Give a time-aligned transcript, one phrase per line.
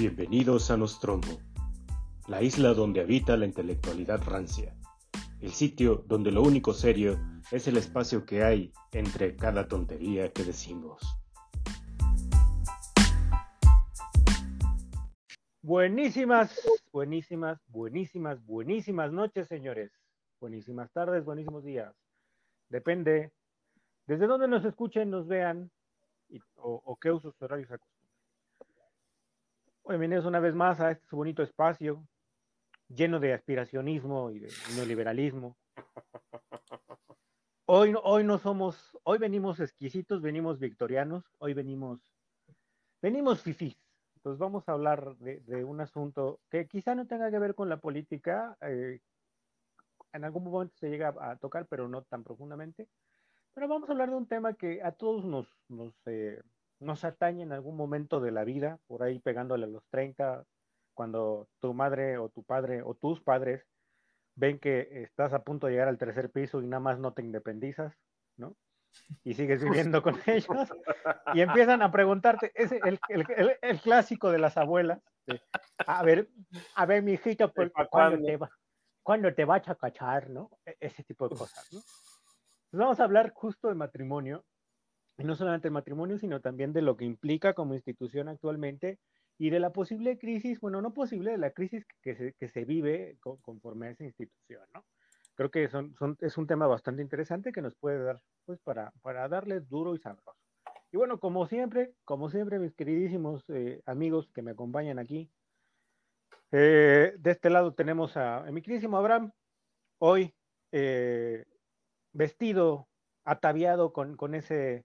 [0.00, 1.42] Bienvenidos a Nostromo,
[2.26, 4.74] la isla donde habita la intelectualidad rancia,
[5.42, 7.18] el sitio donde lo único serio
[7.52, 11.02] es el espacio que hay entre cada tontería que decimos.
[15.60, 16.58] Buenísimas,
[16.90, 19.92] buenísimas, buenísimas, buenísimas noches, señores.
[20.40, 21.94] Buenísimas tardes, buenísimos días.
[22.70, 23.32] Depende
[24.06, 25.70] desde dónde nos escuchen, nos vean
[26.56, 27.68] o, qué usos horarios.
[29.90, 32.06] Bienvenidos una vez más a este bonito espacio
[32.86, 35.56] lleno de aspiracionismo y de neoliberalismo.
[37.66, 41.98] Hoy, hoy no somos, hoy venimos exquisitos, venimos victorianos, hoy venimos,
[43.02, 43.76] venimos fifís.
[44.14, 47.78] Entonces vamos a hablar de, un asunto que quizá no tenga que ver con la
[47.78, 49.00] política, eh,
[50.12, 52.86] en algún momento se llega a, tocar, pero no tan profundamente.
[53.54, 56.40] Pero vamos a hablar de un tema que a todos nos, nos, eh,
[56.80, 60.44] nos atañe en algún momento de la vida, por ahí pegándole a los 30,
[60.94, 63.64] cuando tu madre o tu padre o tus padres
[64.34, 67.22] ven que estás a punto de llegar al tercer piso y nada más no te
[67.22, 67.94] independizas,
[68.36, 68.56] ¿no?
[69.22, 70.72] Y sigues viviendo con ellos
[71.34, 75.00] y empiezan a preguntarte, es el, el, el, clásico de las abuelas,
[75.86, 76.28] a ver,
[76.74, 77.52] a ver, mi hijito,
[77.90, 78.50] ¿cuándo te, va,
[79.02, 80.50] ¿cuándo te vas a cachar, no?
[80.64, 81.80] E, ese tipo de cosas, ¿no?
[82.72, 84.44] vamos a hablar justo de matrimonio,
[85.24, 88.98] no solamente de matrimonio, sino también de lo que implica como institución actualmente
[89.38, 92.64] y de la posible crisis, bueno, no posible, de la crisis que se, que se
[92.64, 94.84] vive conforme a esa institución, ¿no?
[95.34, 98.92] Creo que son, son, es un tema bastante interesante que nos puede dar, pues, para,
[99.00, 100.36] para darle duro y sabroso.
[100.92, 105.30] Y bueno, como siempre, como siempre, mis queridísimos eh, amigos que me acompañan aquí,
[106.52, 109.30] eh, de este lado tenemos a, mi queridísimo Abraham,
[109.98, 110.34] hoy
[110.72, 111.44] eh,
[112.12, 112.88] vestido,
[113.24, 114.84] ataviado con, con, ese,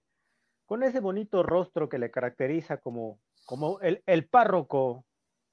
[0.66, 5.04] con ese bonito rostro que le caracteriza como, como el, el párroco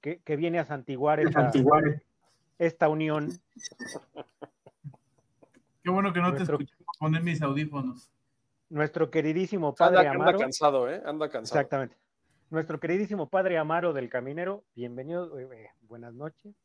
[0.01, 1.51] que, que, viene a santiguar esta,
[2.57, 3.29] esta unión.
[5.83, 8.09] Qué bueno que no te escuché poner mis audífonos.
[8.69, 10.39] Nuestro queridísimo padre anda, Amaro.
[10.39, 11.01] cansado, ¿eh?
[11.05, 11.59] Anda cansado.
[11.59, 11.97] Exactamente.
[12.49, 16.55] Nuestro queridísimo padre Amaro del Caminero, bienvenido, eh, eh, buenas noches.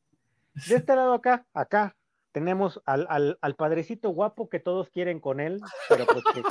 [0.68, 1.96] De este lado acá, acá,
[2.32, 6.42] tenemos al, al, al, padrecito guapo que todos quieren con él, pero pues que...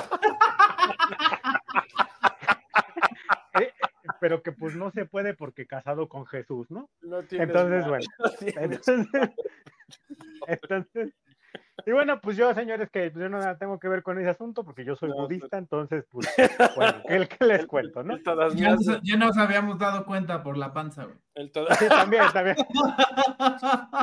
[4.19, 6.89] pero que pues no se puede porque casado con Jesús, ¿no?
[7.31, 8.05] entonces, bueno.
[10.47, 11.13] entonces,
[11.85, 14.83] y bueno, pues yo, señores, que yo no tengo que ver con ese asunto porque
[14.83, 16.27] yo soy budista, entonces, pues,
[16.75, 18.17] bueno, ¿qué, les cuento, no?
[18.55, 21.17] Ya, ya, nos habíamos dado cuenta por la panza, güey.
[21.35, 22.57] El Sí, también, también.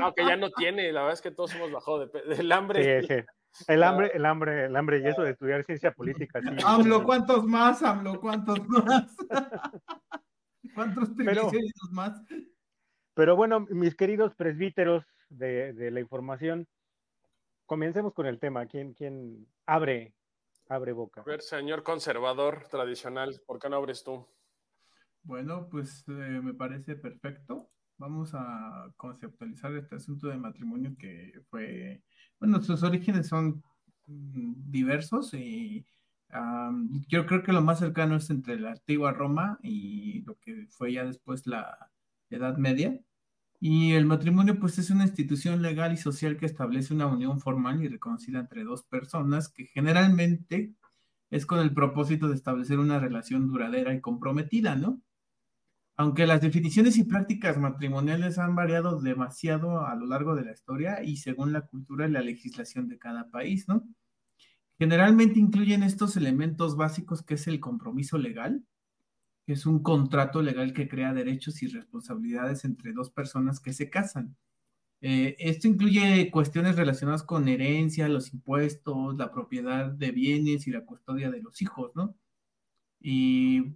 [0.00, 3.02] No, que ya no tiene, la verdad es que todos hemos bajado del hambre.
[3.02, 3.24] Sí, sí.
[3.68, 6.40] El hambre, el hambre, el hambre y eso de estudiar ciencia política.
[6.40, 6.48] Sí.
[6.64, 7.82] AMLO, ¿cuántos más?
[7.82, 9.16] AMLO, ¿cuántos más?
[10.74, 12.20] ¿Cuántos triglicéridos más?
[13.14, 16.66] Pero bueno, mis queridos presbíteros de, de, la información,
[17.66, 18.66] comencemos con el tema.
[18.66, 20.14] ¿Quién, quién abre,
[20.68, 21.20] abre boca?
[21.20, 24.26] A ver, señor conservador tradicional, ¿por qué no abres tú?
[25.22, 26.12] Bueno, pues eh,
[26.42, 27.68] me parece perfecto.
[27.98, 32.02] Vamos a conceptualizar este asunto de matrimonio que fue
[32.40, 33.62] bueno, sus orígenes son
[34.06, 35.86] mm, diversos y
[37.08, 40.92] yo creo que lo más cercano es entre la antigua Roma y lo que fue
[40.92, 41.90] ya después la
[42.28, 43.00] Edad Media.
[43.60, 47.82] Y el matrimonio pues es una institución legal y social que establece una unión formal
[47.82, 50.74] y reconocida entre dos personas que generalmente
[51.30, 55.00] es con el propósito de establecer una relación duradera y comprometida, ¿no?
[55.96, 61.02] Aunque las definiciones y prácticas matrimoniales han variado demasiado a lo largo de la historia
[61.04, 63.86] y según la cultura y la legislación de cada país, ¿no?
[64.78, 68.64] Generalmente incluyen estos elementos básicos que es el compromiso legal,
[69.46, 73.90] que es un contrato legal que crea derechos y responsabilidades entre dos personas que se
[73.90, 74.36] casan.
[75.02, 80.84] Eh, esto incluye cuestiones relacionadas con herencia, los impuestos, la propiedad de bienes y la
[80.86, 82.16] custodia de los hijos, ¿no?
[83.00, 83.74] Y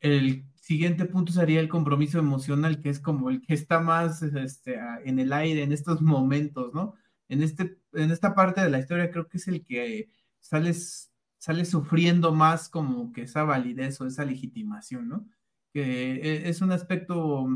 [0.00, 4.78] el siguiente punto sería el compromiso emocional, que es como el que está más este,
[5.06, 6.94] en el aire en estos momentos, ¿no?
[7.30, 10.10] En, este, en esta parte de la historia creo que es el que
[10.40, 15.26] sales, sale sufriendo más como que esa validez o esa legitimación, ¿no?
[15.72, 17.48] Que e, es un aspecto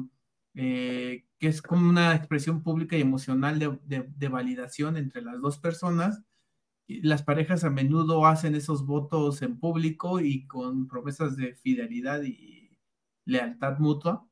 [0.55, 5.58] eh, que es como una expresión pública y emocional de, de validación entre las dos
[5.58, 6.23] personas.
[6.88, 12.62] Las parejas a menudo hacen esos votos en público y con promesas de fidelidad y
[13.24, 14.26] lealtad mutua,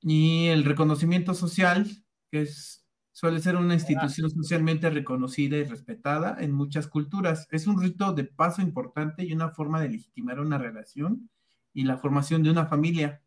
[0.00, 1.86] y el reconocimiento social,
[2.30, 2.46] que
[3.12, 7.48] suele ser una institución socialmente reconocida y respetada en muchas culturas.
[7.50, 11.28] Es un rito de paso importante y una forma de legitimar una relación
[11.72, 13.22] y la formación de una familia.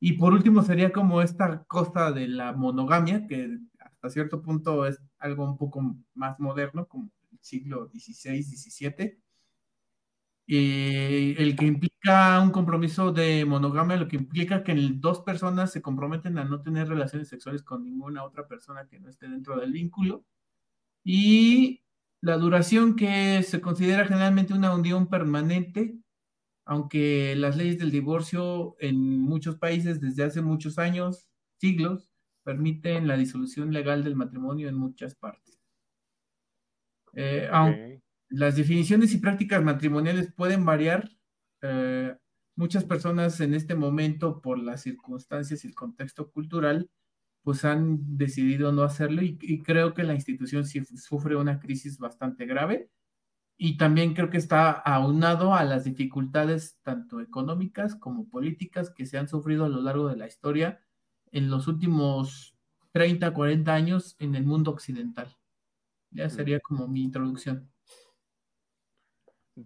[0.00, 5.00] Y por último sería como esta cosa de la monogamia, que hasta cierto punto es
[5.18, 5.80] algo un poco
[6.14, 9.23] más moderno, como el siglo XVI, XVII.
[10.46, 15.80] Y el que implica un compromiso de monogamia, lo que implica que dos personas se
[15.82, 19.72] comprometen a no tener relaciones sexuales con ninguna otra persona que no esté dentro del
[19.72, 20.24] vínculo.
[21.04, 21.82] Y
[22.20, 25.98] la duración que se considera generalmente una unión permanente
[26.66, 32.10] aunque las leyes del divorcio en muchos países desde hace muchos años, siglos,
[32.42, 35.60] permiten la disolución legal del matrimonio en muchas partes.
[37.14, 38.03] Eh, aunque
[38.34, 41.10] las definiciones y prácticas matrimoniales pueden variar,
[41.62, 42.16] eh,
[42.56, 46.90] muchas personas en este momento, por las circunstancias y el contexto cultural,
[47.42, 51.98] pues han decidido no hacerlo y, y creo que la institución sí sufre una crisis
[51.98, 52.90] bastante grave
[53.56, 59.18] y también creo que está aunado a las dificultades tanto económicas como políticas que se
[59.18, 60.80] han sufrido a lo largo de la historia
[61.30, 62.56] en los últimos
[62.92, 65.36] 30, 40 años en el mundo occidental.
[66.10, 67.73] Ya sería como mi introducción.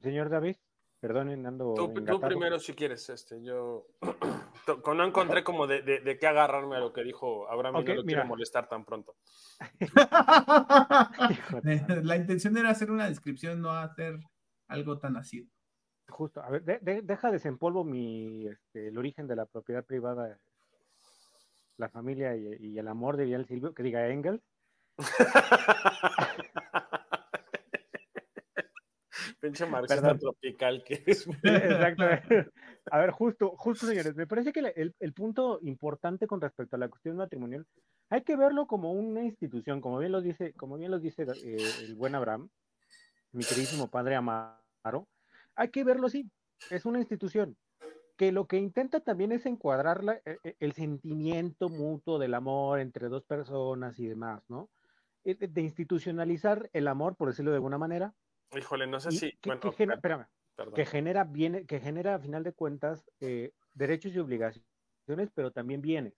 [0.02, 0.56] Señor David.
[1.00, 1.75] Perdonen, ando.
[1.75, 3.87] Tú, primero si quieres, este, yo
[4.96, 8.05] no encontré como de, de, qué agarrarme a lo que dijo Abraham y no lo
[8.05, 9.14] quiero molestar tan pronto.
[12.02, 14.19] La intención era hacer una descripción, no hacer
[14.67, 15.49] algo tan así.
[16.08, 20.37] Justo, a ver, deja desempolvo mi, este, el origen de la propiedad privada,
[21.76, 24.43] la familia y, y el amor de Vidal Silvio, que diga Engels.
[29.40, 31.26] Pinche marxista tropical que es.
[31.43, 32.50] Exactamente.
[32.90, 36.88] A ver, justo, justo, señores, me parece que el, punto importante con respecto a la
[36.88, 37.67] cuestión matrimonial,
[38.11, 41.56] hay que verlo como una institución, como bien lo dice, como bien lo dice eh,
[41.82, 42.49] el buen Abraham,
[43.32, 45.08] mi queridísimo padre Amaro,
[45.55, 46.31] hay que verlo así,
[46.70, 47.56] es una institución
[48.17, 53.08] que lo que intenta también es encuadrar e, e, el sentimiento mutuo del amor entre
[53.08, 54.69] dos personas y demás, ¿no?
[55.25, 58.14] Eh, de institucionalizar el amor, por decirlo de alguna manera,
[58.56, 59.33] Híjole, no sé si.
[59.39, 60.27] Que, genera, espérame,
[60.75, 65.81] que genera, viene, que genera a final de cuentas eh, derechos y obligaciones, pero también
[65.81, 66.15] bienes,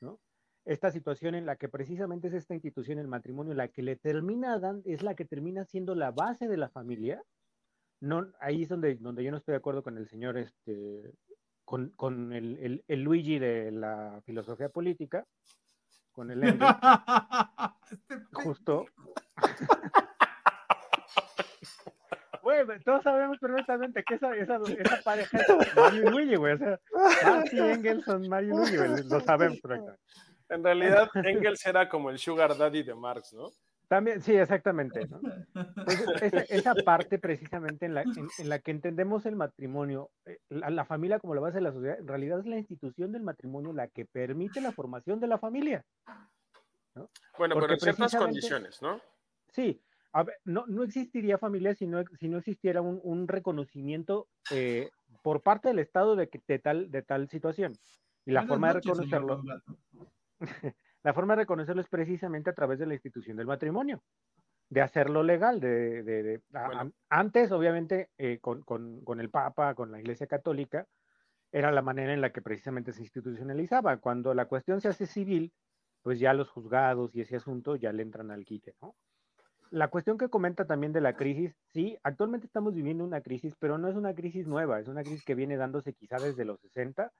[0.00, 0.20] ¿no?
[0.64, 4.58] Esta situación en la que precisamente es esta institución, el matrimonio, la que le termina
[4.58, 7.22] dando, es la que termina siendo la base de la familia.
[8.00, 11.14] No, ahí es donde, donde yo no estoy de acuerdo con el señor, este,
[11.64, 15.26] con, con el, el, Luigi de la filosofía política,
[16.12, 16.42] con el
[17.90, 18.86] este justo.
[22.84, 26.54] Todos sabemos perfectamente que esa, esa, esa pareja es Mario y Luigi, güey.
[26.54, 26.80] O sea,
[27.24, 29.04] Marty y Engels son Mario y Luigi, güey.
[29.04, 30.02] Lo sabemos perfectamente.
[30.48, 33.50] En realidad, Engels era como el sugar daddy de Marx, ¿no?
[33.88, 35.06] También, sí, exactamente.
[35.06, 35.20] ¿no?
[36.22, 38.02] esa, esa, parte precisamente en la,
[38.38, 41.72] en, la, que entendemos el matrimonio, eh, la, la, familia como la base de la
[41.72, 45.36] sociedad, en realidad es la institución del matrimonio la que permite la formación de la
[45.36, 45.84] familia.
[46.94, 47.10] ¿no?
[47.36, 49.00] Bueno, pero en ciertas condiciones, ¿no?
[49.52, 49.82] Sí,
[50.44, 54.90] no, no existiría familia si no, si no existiera un, un reconocimiento eh,
[55.22, 57.74] por parte del Estado de, que, de, tal, de tal situación.
[58.24, 59.42] Y la forma de reconocerlo,
[61.02, 64.02] la forma de reconocerlo es precisamente a través de la institución del matrimonio,
[64.68, 65.60] de hacerlo legal.
[65.60, 66.40] De, de,
[67.08, 70.86] antes, obviamente, eh, con, con, con, el Papa, con la Iglesia Católica,
[71.50, 73.98] era la manera en la que precisamente se institucionalizaba.
[73.98, 75.52] Cuando la cuestión se hace civil,
[76.02, 78.94] pues ya los juzgados y ese asunto ya le entran al quite, ¿no?
[79.72, 83.78] La cuestión que comenta también de la crisis, sí, actualmente estamos viviendo una crisis, pero
[83.78, 87.10] no es una crisis nueva, es una crisis que viene dándose quizá desde los 60,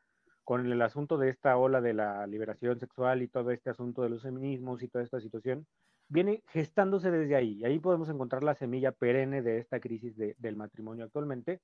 [0.44, 4.10] con el asunto de esta ola de la liberación sexual y todo este asunto de
[4.10, 5.66] los feminismos y toda esta situación,
[6.08, 7.54] viene gestándose desde ahí.
[7.54, 11.62] Y ahí podemos encontrar la semilla perenne de esta crisis del matrimonio actualmente.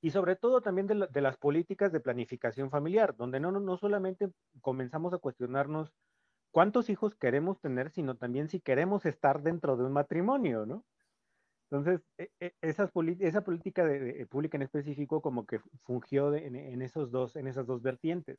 [0.00, 4.30] Y sobre todo también de, de, las políticas de planificación familiar, donde no, no solamente
[4.60, 5.92] comenzamos a cuestionarnos
[6.52, 10.84] cuántos hijos queremos tener, sino también si queremos estar dentro de un matrimonio, ¿no?
[11.70, 12.86] Entonces, e, e, esa
[13.42, 18.38] política de, pública en específico como que fungió en, esos dos, en esas dos vertientes.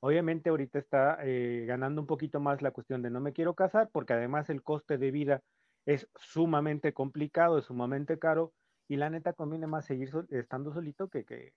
[0.00, 3.90] Obviamente ahorita está eh, ganando un poquito más la cuestión de no me quiero casar,
[3.92, 5.42] porque además el coste de vida
[5.86, 8.52] es sumamente complicado, es sumamente caro,
[8.88, 11.52] y la neta conviene más seguir estando solito que.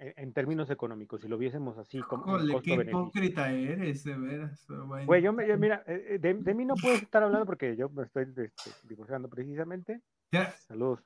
[0.00, 4.66] En términos económicos, si lo viésemos así como Jole, qué hipócrita eres, de veras.
[5.04, 8.24] Güey, yo, mira, eh, de, de, mí no puedes estar hablando porque yo me estoy
[8.24, 8.52] este,
[8.84, 10.00] divorciando precisamente.
[10.32, 10.52] Ya.
[10.52, 11.00] Saludos.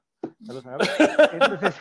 [0.44, 0.78] Saludos a
[1.32, 1.74] Entonces...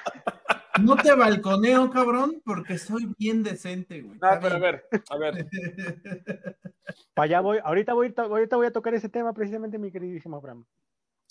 [0.82, 4.18] No te balconeo, cabrón, porque soy bien decente, güey.
[4.20, 5.48] No, pero a ver, a ver.
[7.14, 10.66] Para allá voy, ahorita voy, ahorita voy a tocar ese tema precisamente, mi queridísimo Abraham.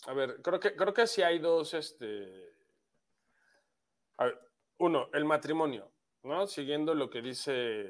[0.06, 2.52] A ver, creo que, creo que sí hay dos, este...
[4.18, 4.38] A ver,
[4.82, 5.90] uno, el matrimonio.
[6.22, 6.46] ¿no?
[6.46, 7.88] Siguiendo lo que dice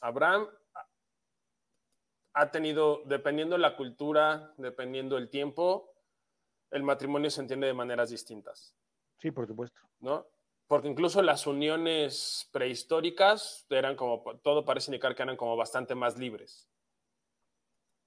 [0.00, 0.48] Abraham,
[2.32, 5.94] ha tenido, dependiendo la cultura, dependiendo el tiempo,
[6.70, 8.74] el matrimonio se entiende de maneras distintas.
[9.18, 9.80] Sí, por supuesto.
[9.98, 10.26] ¿No?
[10.66, 16.16] Porque incluso las uniones prehistóricas eran como, todo parece indicar que eran como bastante más
[16.16, 16.70] libres.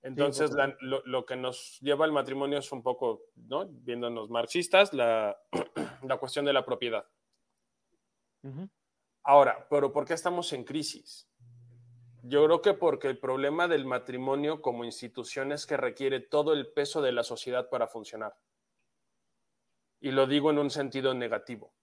[0.02, 3.66] Entonces, lo, que nos lleva al matrimonio es un poco, ¿no?
[3.66, 5.38] Viéndonos marxistas, la,
[6.20, 7.06] cuestión de la propiedad.
[9.24, 11.30] Ahora, pero ¿por qué estamos en crisis?
[12.24, 16.72] Yo creo que porque el problema del matrimonio como institución es que requiere todo el
[16.72, 18.38] peso de la sociedad para funcionar.
[20.00, 21.74] Y lo digo en un sentido negativo.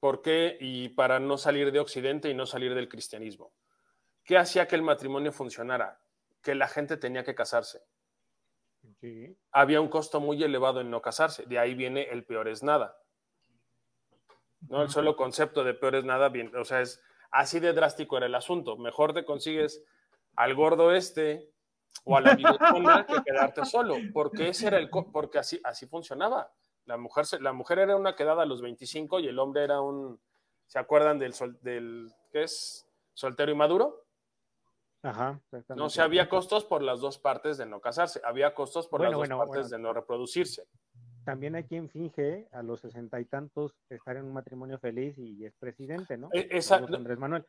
[0.00, 0.56] ¿Por qué?
[0.60, 3.52] Y para no salir de Occidente y no salir del cristianismo.
[4.24, 6.00] ¿Qué hacía que el matrimonio funcionara?
[6.42, 7.82] Que la gente tenía que casarse.
[9.50, 11.46] Había un costo muy elevado en no casarse.
[11.46, 13.01] De ahí viene el peor es nada.
[14.68, 14.82] ¿No?
[14.82, 17.02] El solo concepto de peor es nada, bien, o sea, es
[17.32, 18.76] Así de drástico era el asunto.
[18.76, 19.82] Mejor te consigues
[20.36, 21.50] al gordo este
[22.04, 26.52] o a la bigotona que quedarte solo, porque ese era el porque así así funcionaba.
[26.84, 30.20] La mujer la mujer era una quedada a los 25 y el hombre era un
[30.66, 32.86] ¿se acuerdan del sol, del qué es?
[33.14, 34.04] soltero y maduro?
[35.02, 35.40] Ajá,
[35.74, 39.12] no, se había costos por las dos partes de no casarse, había costos por las
[39.12, 40.68] dos partes de no reproducirse
[41.24, 45.44] también hay quien finge a los sesenta y tantos estar en un matrimonio feliz y
[45.44, 46.28] es presidente, ¿no?
[46.32, 47.46] E, esa, Andrés Manuel.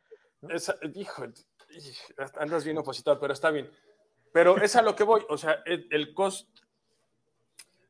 [0.48, 1.24] Esa, hijo,
[2.36, 3.70] andas bien opositor, pero está bien.
[4.32, 6.62] Pero es a lo que voy, o sea, el, costo.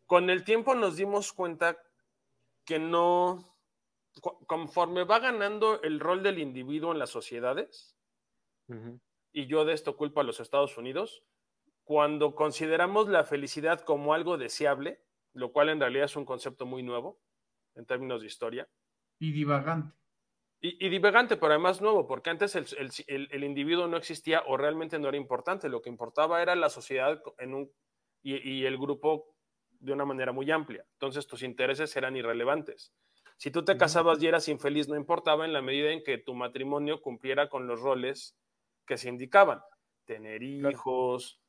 [0.06, 1.78] Con el tiempo nos dimos cuenta
[2.64, 3.56] que no,
[4.46, 7.96] conforme va ganando el rol del individuo en las sociedades,
[9.32, 11.22] y yo de esto culpo a los Estados Unidos,
[11.84, 15.00] cuando consideramos la felicidad como algo deseable,
[15.34, 17.20] lo cual en realidad es un concepto muy nuevo
[17.74, 18.68] en términos de historia.
[19.18, 19.94] Y divagante.
[20.60, 25.18] Y, divagante, pero además nuevo, porque antes el, individuo no existía o realmente no era
[25.18, 25.68] importante.
[25.68, 27.70] Lo que importaba era la sociedad en un,
[28.22, 29.36] y, el grupo
[29.78, 30.86] de una manera muy amplia.
[30.92, 32.94] Entonces tus intereses eran irrelevantes.
[33.36, 36.34] Si tú te casabas y eras infeliz, no importaba en la medida en que tu
[36.34, 38.34] matrimonio cumpliera con los roles
[38.86, 39.60] que se indicaban.
[40.06, 41.42] Tener hijos,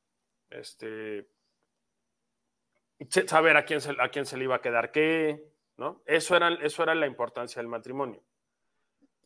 [0.50, 1.30] este,
[3.28, 5.44] saber a quién, se, a quién se le iba a quedar qué,
[5.78, 6.02] ¿no?
[6.06, 8.24] Eso era, eso era la importancia del matrimonio.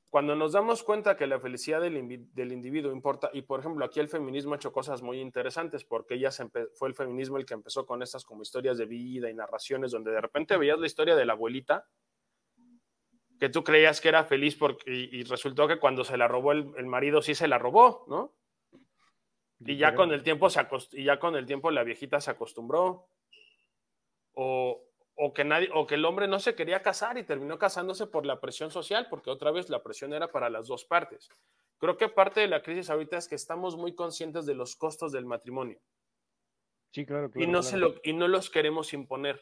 [0.10, 4.10] Cuando nos damos cuenta que la felicidad del, individuo importa, y por ejemplo aquí el
[4.10, 6.32] feminismo ha hecho cosas muy interesantes, porque ella
[6.74, 10.12] fue el feminismo el que empezó con estas como historias de vida y narraciones, donde
[10.12, 11.86] de repente veías la historia de la abuelita,
[13.40, 16.72] que tú creías que era feliz porque, y, resultó que cuando se la robó el,
[16.76, 18.34] el marido sí se la robó, ¿no?
[19.60, 23.10] Y ya con el tiempo se y ya con el tiempo la viejita se acostumbró
[24.42, 28.26] o, que nadie, o que el hombre no se quería casar y terminó casándose por
[28.26, 31.30] la presión social, porque otra vez la presión era para las dos partes.
[31.78, 35.12] Creo que parte de la crisis ahorita es que estamos muy conscientes de los costos
[35.12, 35.80] del matrimonio.
[36.92, 37.30] Sí, claro.
[37.36, 39.42] y, no Se lo, y no los queremos imponer.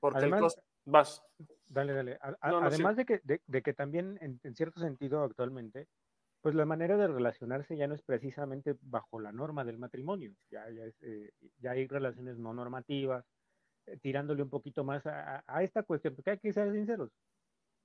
[0.00, 0.62] Porque el costo...
[0.84, 1.22] Vas.
[1.66, 2.18] Dale, dale.
[2.40, 5.86] además de, que, de, que también, en, cierto sentido, actualmente,
[6.40, 10.68] pues la manera de relacionarse ya no es precisamente bajo la norma del matrimonio, ya,
[10.70, 11.30] ya, eh,
[11.68, 13.24] hay relaciones no normativas,
[13.86, 17.10] eh, tirándole un poquito más a, esta cuestión, porque hay que ser sinceros,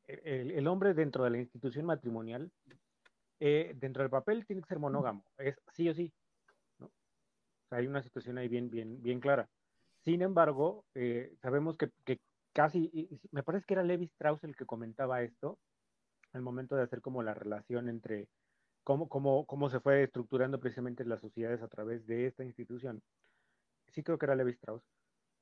[0.08, 2.52] e, el, hombre dentro de la institución matrimonial,
[3.40, 6.12] eh, dentro del papel tiene que ser monógamo, es sí o sí,
[7.72, 9.50] hay una situación ahí bien, bien, bien clara.
[10.04, 10.86] Sin embargo,
[11.42, 12.20] sabemos que, que
[12.54, 15.58] casi, me parece que era Levi Strauss el que comentaba esto,
[16.34, 18.28] al momento de hacer como la relación entre
[18.84, 23.02] cómo, cómo, cómo se fue estructurando precisamente las sociedades a través de esta institución.
[23.88, 24.84] Sí creo que era Levi Strauss,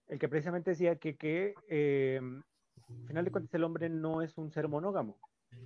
[0.07, 4.37] el que precisamente decía que, que eh, al final de cuentas el hombre no es
[4.37, 5.17] un ser monógamo,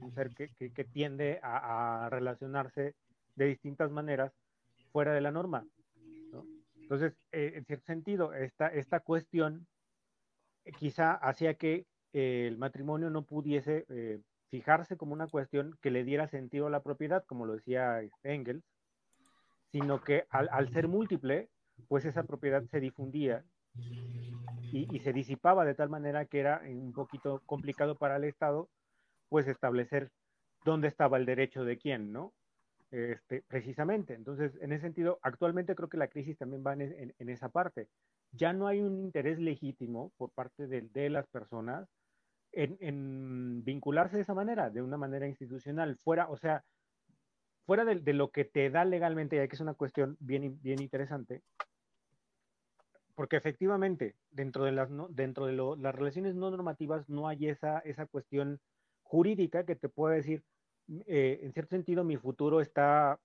[0.01, 2.96] un ser que, que, tiende a, relacionarse
[3.36, 4.34] de distintas maneras
[4.91, 5.67] fuera de la norma.
[6.75, 9.65] Entonces, eh, en cierto sentido, esta, esta cuestión
[10.65, 13.86] eh, quizá hacía que el matrimonio no pudiese
[14.56, 18.64] fijarse como una cuestión que le diera sentido a la propiedad, como lo decía Engels,
[19.74, 21.50] sino que al, ser múltiple,
[21.90, 23.44] pues esa propiedad se difundía
[24.72, 28.70] y, se disipaba de tal manera que era un poquito complicado para el Estado,
[29.28, 30.10] pues establecer
[30.64, 32.34] dónde estaba el derecho de quién, ¿no?
[32.92, 34.14] Este, precisamente.
[34.14, 37.90] Entonces, en ese sentido, actualmente creo que la crisis también va en, esa parte.
[38.32, 41.90] Ya no hay un interés legítimo por parte de las personas
[42.56, 46.64] en, vincularse de esa manera, de una manera institucional, fuera, o sea,
[47.66, 51.42] fuera de, lo que te da legalmente, ya que es una cuestión bien, bien interesante,
[53.16, 58.06] porque efectivamente, dentro de las, dentro de las relaciones no normativas no hay esa, esa
[58.06, 58.60] cuestión
[59.04, 60.44] jurídica que te puede decir,
[61.08, 63.20] eh, en cierto sentido, mi futuro está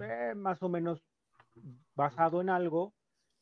[0.00, 1.02] eh, más o menos
[1.94, 2.92] basado en algo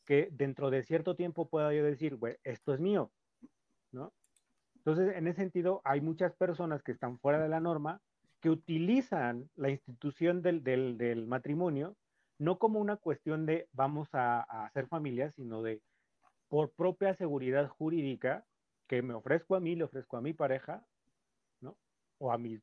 [0.04, 3.10] que dentro de cierto tiempo pueda yo decir, esto es mío,
[3.90, 4.12] ¿no?
[4.84, 8.00] Entonces, en ese sentido, hay muchas personas que están fuera de la norma
[8.40, 11.96] que utilizan la institución del, matrimonio
[12.38, 15.80] no como una cuestión de vamos a, a hacer familia, sino de
[16.48, 18.44] por propia seguridad jurídica
[18.86, 20.84] que me ofrezco a mí, le ofrezco a mi pareja,
[21.60, 21.76] ¿no?
[22.18, 22.60] O a mis,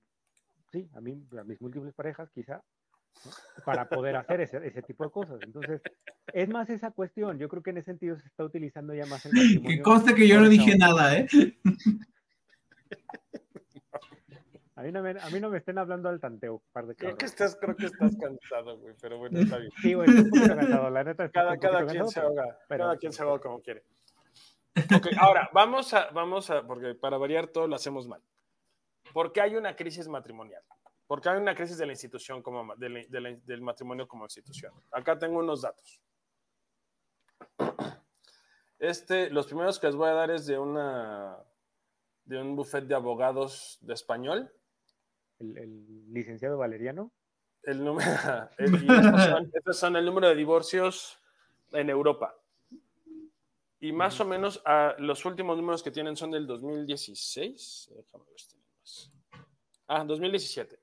[0.72, 2.64] sí, a, mí, a mis múltiples parejas quizá,
[3.66, 5.40] para poder hacer ese, ese, tipo de cosas.
[5.44, 5.82] Entonces,
[6.34, 7.38] es más esa cuestión.
[7.38, 9.78] Yo creo que en ese sentido se está utilizando ya más el matrimonio.
[9.78, 11.28] Que conste que yo no dije nada, ¿eh?
[14.82, 17.16] A mí, no me, a mí no me estén hablando al tanteo, par de creo
[17.16, 19.72] que estás Creo que estás cansado, güey, pero bueno, está bien.
[19.80, 21.30] Sí, güey, un poquito cansado, la neta.
[21.30, 23.84] Cada, cada quien se ahoga, pero, cada quien se ahoga como quiere.
[24.96, 28.24] Ok, ahora, vamos a, vamos a, porque para variar todo lo hacemos mal.
[29.14, 30.64] ¿Por qué hay una crisis matrimonial?
[31.12, 34.72] Porque hay una crisis de la institución como del matrimonio como institución.
[34.92, 36.02] Acá tengo unos datos.
[38.80, 41.38] Este, los primeros que les voy a dar es de una
[42.24, 44.54] de un buffet de abogados de español.
[45.38, 47.12] El, licenciado Valeriano.
[47.64, 48.10] El número,
[48.58, 51.20] estos son, el número de divorcios
[51.74, 52.34] en Europa.
[53.82, 54.64] Y más o menos
[55.00, 57.92] los últimos números que tienen son del 2016.
[57.98, 59.12] Déjame ver si más.
[59.90, 60.81] Ah, 2017.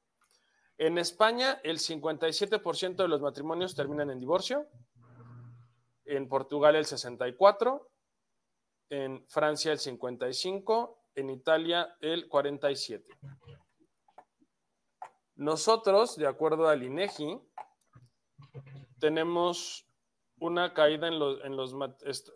[0.78, 4.68] En España, el 57% de los matrimonios terminan en divorcio.
[6.04, 7.84] En Portugal, el 64%.
[8.90, 10.96] En Francia, el 55%.
[11.16, 13.04] En Italia, el 47%.
[15.34, 17.40] Nosotros, de acuerdo al INEGI,
[19.00, 19.88] tenemos
[20.40, 21.74] una caída en los, en los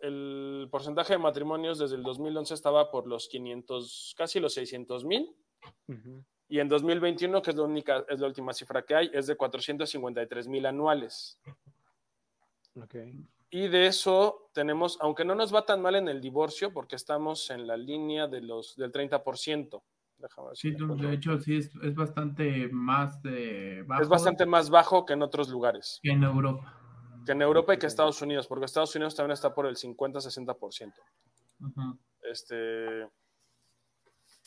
[0.01, 5.35] el porcentaje de matrimonios desde el 2011 estaba por los 500, casi los 600 mil.
[6.53, 9.35] Y en 2021, que es la, única, es la última cifra que hay, es de
[9.35, 11.39] 453 mil anuales.
[13.49, 17.49] Y de eso tenemos, aunque no nos va tan mal en el divorcio, porque estamos
[17.49, 19.81] en la línea de los, del 30%.
[20.53, 24.03] sí, de hecho, sí, es, es bastante más de bajo.
[24.03, 25.99] Es bastante más bajo que en otros lugares.
[26.03, 26.79] Que en Europa.
[27.25, 30.93] Que en Europa y que Estados Unidos, porque Estados Unidos también está por el 50-60%.
[32.21, 33.07] Este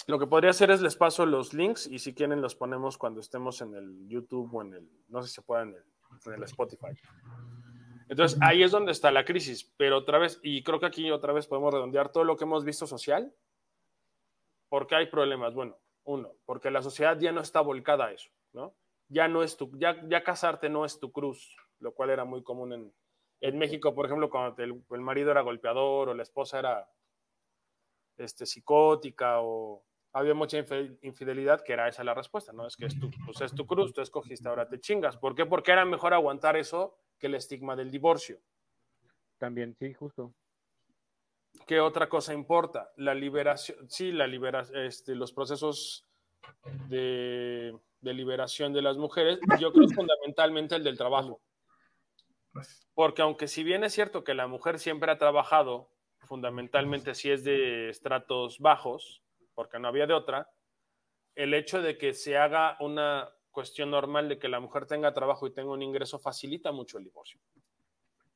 [0.06, 3.20] lo que podría hacer es les paso los links y si quieren los ponemos cuando
[3.20, 5.76] estemos en el YouTube o en el, no sé si se puede en
[6.32, 6.88] el, Spotify.
[8.08, 11.32] Entonces ahí es donde está la crisis, pero otra vez, y creo que aquí otra
[11.32, 13.34] vez podemos redondear todo lo que hemos visto social,
[14.68, 15.54] porque hay problemas.
[15.54, 18.74] Bueno, uno, porque la sociedad ya no está volcada a eso, ¿no?
[19.08, 22.44] Ya no es tu, ya, ya casarte no es tu cruz, lo cual era muy
[22.44, 22.92] común en,
[23.40, 26.88] en México, por ejemplo, cuando el, el marido era golpeador o la esposa era
[28.18, 30.58] este, psicótica o había mucha
[31.02, 32.66] infidelidad, que era esa la respuesta, ¿no?
[32.66, 35.18] Es que es tu, pues es tu cruz, tú escogiste, ahora te chingas.
[35.18, 35.44] ¿Por qué?
[35.44, 38.40] Porque era mejor aguantar eso que el estigma del divorcio.
[39.36, 40.32] También, sí, justo.
[41.66, 42.90] ¿Qué otra cosa importa?
[42.96, 46.06] La liberación, sí, la liberación, este, los procesos
[46.88, 51.42] de, de, liberación de las mujeres, yo creo fundamentalmente el del trabajo.
[52.94, 55.90] Porque aunque si bien es cierto que la mujer siempre ha trabajado,
[56.26, 59.22] fundamentalmente si es de estratos bajos,
[59.54, 60.50] porque no había de otra,
[61.34, 65.46] el hecho de que se haga una cuestión normal de que la mujer tenga trabajo
[65.46, 67.40] y tenga un ingreso facilita mucho el divorcio.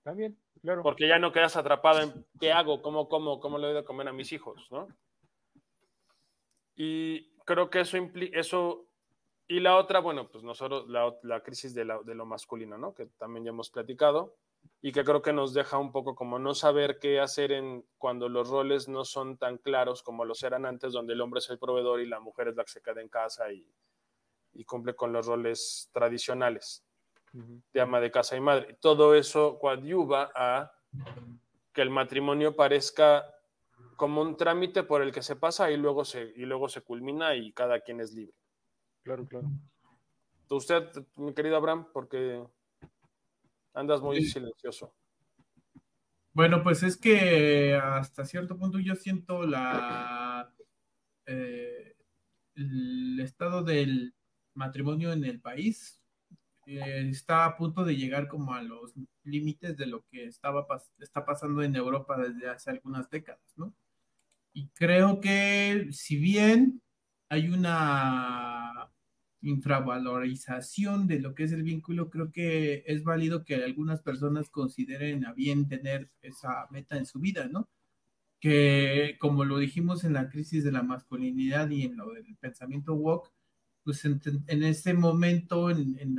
[0.02, 0.82] También, claro.
[0.82, 4.08] Porque ya no quedas atrapado en qué hago, cómo como, cómo le doy de comer
[4.08, 4.88] a mis hijos, ¿no?
[6.74, 8.86] Y creo que eso implica, eso,
[9.46, 12.94] y la otra, bueno, pues nosotros, la, la crisis de, de, lo masculino, ¿no?
[12.94, 14.36] Que también ya hemos platicado
[14.82, 18.28] y que creo que nos deja un poco como no saber qué hacer en cuando
[18.28, 21.58] los roles no son tan claros como los eran antes, donde el hombre es el
[21.58, 23.66] proveedor y la mujer es la que se queda en casa y,
[24.54, 26.84] y cumple con los roles tradicionales
[27.72, 28.76] de ama de casa y madre.
[28.80, 30.72] Todo eso coadyuva a
[31.72, 33.24] que el matrimonio parezca
[33.96, 37.36] como un trámite por el que se pasa y luego se, y luego se culmina
[37.36, 38.34] y cada quien es libre.
[39.04, 39.48] Claro, claro.
[40.48, 42.44] Usted, mi querido Abraham, porque
[43.74, 44.94] Andas muy silencioso.
[46.32, 50.52] Bueno, pues es que hasta cierto punto yo siento la
[51.26, 51.96] eh,
[52.54, 54.14] el estado del
[54.54, 56.00] matrimonio en el país
[56.66, 58.92] eh, está a punto de llegar como a los
[59.24, 60.66] límites de lo que estaba
[60.98, 63.74] está pasando en Europa desde hace algunas décadas, ¿no?
[64.52, 66.82] Y creo que si bien
[67.28, 68.90] hay una
[69.42, 75.24] infravalorización de lo que es el vínculo, creo que es válido que algunas personas consideren
[75.26, 77.68] a bien tener esa meta en su vida, ¿no?
[78.40, 82.94] que como lo dijimos en la crisis de la masculinidad y en lo del pensamiento
[82.94, 83.30] woke,
[83.84, 84.20] pues en,
[84.62, 86.18] ese momento, en, en,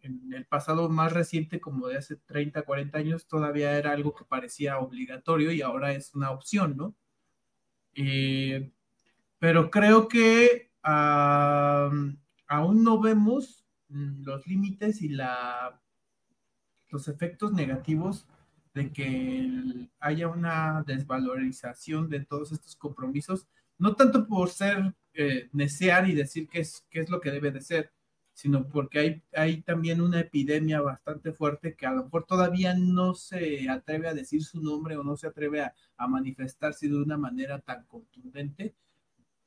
[0.00, 4.24] en, el pasado más reciente, como de hace 30, 40 años, todavía era algo que
[4.24, 6.94] parecía obligatorio y ahora es una opción, ¿no?
[7.94, 8.70] Eh,
[9.38, 15.80] pero creo que aún no vemos los límites y la,
[16.90, 18.26] los efectos negativos
[18.74, 23.46] de que haya una desvalorización de todos estos compromisos,
[23.78, 27.52] no tanto por ser eh, necear y decir qué es, qué es lo que debe
[27.52, 27.92] de ser,
[28.32, 33.14] sino porque hay, hay también una epidemia bastante fuerte que a lo mejor todavía no
[33.14, 37.60] se atreve a decir su nombre o no se atreve a manifestarse de una manera
[37.60, 38.74] tan contundente,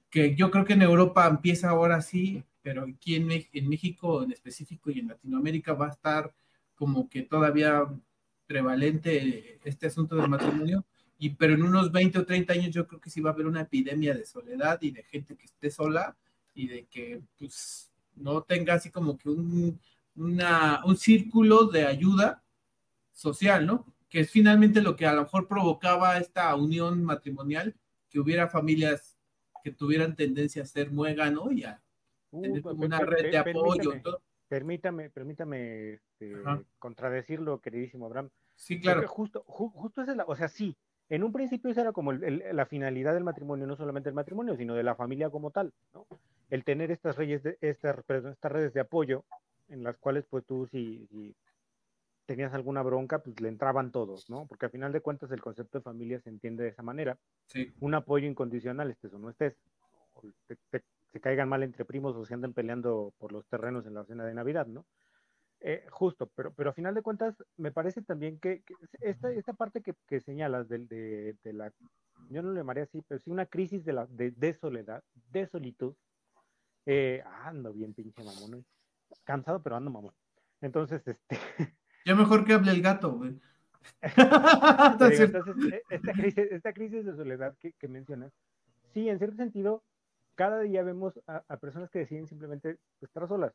[0.10, 4.32] que yo creo que en Europa empieza ahora sí, pero aquí en, en México en
[4.32, 6.34] específico y en Latinoamérica va a estar
[6.76, 7.84] como que todavía
[8.46, 10.86] prevalente este asunto del matrimonio,
[11.20, 13.48] y pero en unos 20 o 30 años yo creo que sí va a haber
[13.48, 16.16] una epidemia de soledad y de gente que esté sola
[16.54, 19.80] y de que pues no tenga así como que un,
[20.16, 22.44] una, un círculo de ayuda
[23.12, 23.86] social, ¿no?
[24.10, 27.76] Que es finalmente lo que a lo mejor provocaba esta unión matrimonial,
[28.10, 29.17] que hubiera familias
[29.68, 31.82] que tuvieran tendencia a ser muégano y a
[32.32, 33.92] uh, tener como una red de apoyo.
[34.48, 36.36] Permítame, permítame este,
[36.80, 38.30] contradecirlo, queridísimo Abraham.
[38.56, 39.06] Sí, claro.
[39.10, 40.78] justo, justo es la, o sea, sí,
[41.10, 44.74] en un principio esa era como la finalidad del matrimonio, no solamente el matrimonio, sino
[44.74, 46.08] de la familia como tal, ¿no?
[46.50, 49.26] El tener estas, redes de, estas, estas redes de apoyo
[49.68, 51.36] en las cuales pues tú si, si,
[52.28, 54.46] tenías alguna bronca, pues le entraban todos, ¿no?
[54.46, 57.18] Porque al final de cuentas el concepto de familia se entiende de esa manera.
[57.48, 57.74] Sí.
[57.80, 59.58] Un apoyo incondicional, estés o no estés,
[60.14, 60.22] o
[61.12, 64.26] se caigan mal entre primos o se anden peleando por los terrenos en la cena
[64.26, 64.86] de Navidad, ¿no?
[65.62, 68.64] Eh, justo, pero, pero a final de cuentas me parece también que,
[69.02, 71.74] esta, esta parte que, que señalas de, de, de, la,
[72.30, 75.48] yo no le llamaría así, pero sí una crisis de, la, de, de soledad, de
[75.48, 75.96] solitud,
[76.86, 78.66] eh, ando bien pinche mamón,
[79.24, 80.14] cansado pero ando mamón.
[80.62, 81.38] Entonces, este...
[82.08, 83.38] Ya mejor que hable el gato, güey.
[84.02, 88.32] Entonces, e, esta crisis, esta crisis de soledad que, que mencionas,
[88.94, 89.84] sí, en cierto sentido,
[90.36, 93.52] cada día vemos a, personas que deciden simplemente estar solas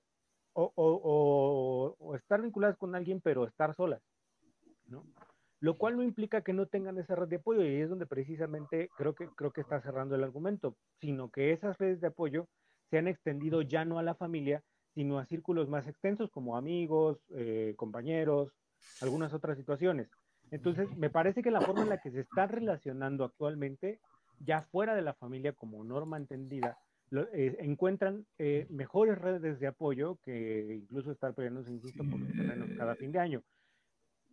[0.52, 4.02] o, estar vinculadas con alguien, pero estar solas,
[4.86, 5.02] ¿no?
[5.60, 8.90] Lo cual no implica que no tengan esa red de apoyo y es donde precisamente
[8.98, 12.48] creo que, creo que está cerrando el argumento, sino que esas redes de apoyo
[12.90, 14.62] se han extendido ya no a la familia,
[14.94, 18.52] sino a círculos más extensos como amigos, eh, compañeros,
[19.00, 20.08] algunas otras situaciones.
[20.50, 24.00] Entonces, me parece que la forma en la que se está relacionando actualmente
[24.40, 26.78] ya fuera de la familia como norma entendida,
[27.34, 32.70] eh, encuentran eh, mejores redes de apoyo que incluso estar peleándose, insisto, por los terrenos
[32.76, 33.42] cada fin de año.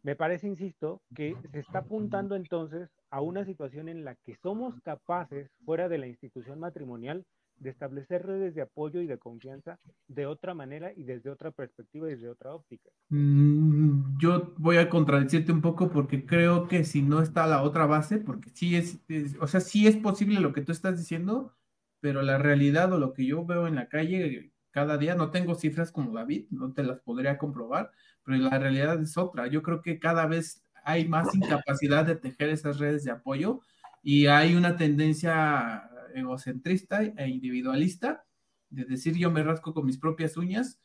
[0.01, 4.79] Me parece, insisto, que se está apuntando entonces a una situación en la que somos
[4.81, 7.25] capaces, fuera de la institución matrimonial,
[7.59, 12.07] de establecer redes de apoyo y de confianza de otra manera y desde otra perspectiva
[12.07, 12.89] y desde otra óptica.
[13.09, 17.85] Mm, yo voy a contradecirte un poco porque creo que si no está la otra
[17.85, 18.99] base, porque sí es,
[19.39, 21.55] o sea, sí es posible lo que tú estás diciendo,
[21.99, 25.55] pero la realidad o lo que yo veo en la calle cada día, no tengo
[25.55, 27.91] cifras como David, no te las podría comprobar,
[28.23, 29.47] pero la realidad es otra.
[29.47, 33.61] Yo creo que cada vez hay más incapacidad de tejer esas redes de apoyo
[34.01, 38.25] y hay una tendencia egocentrista e individualista,
[38.69, 40.79] de decir yo me rasco con mis propias uñas,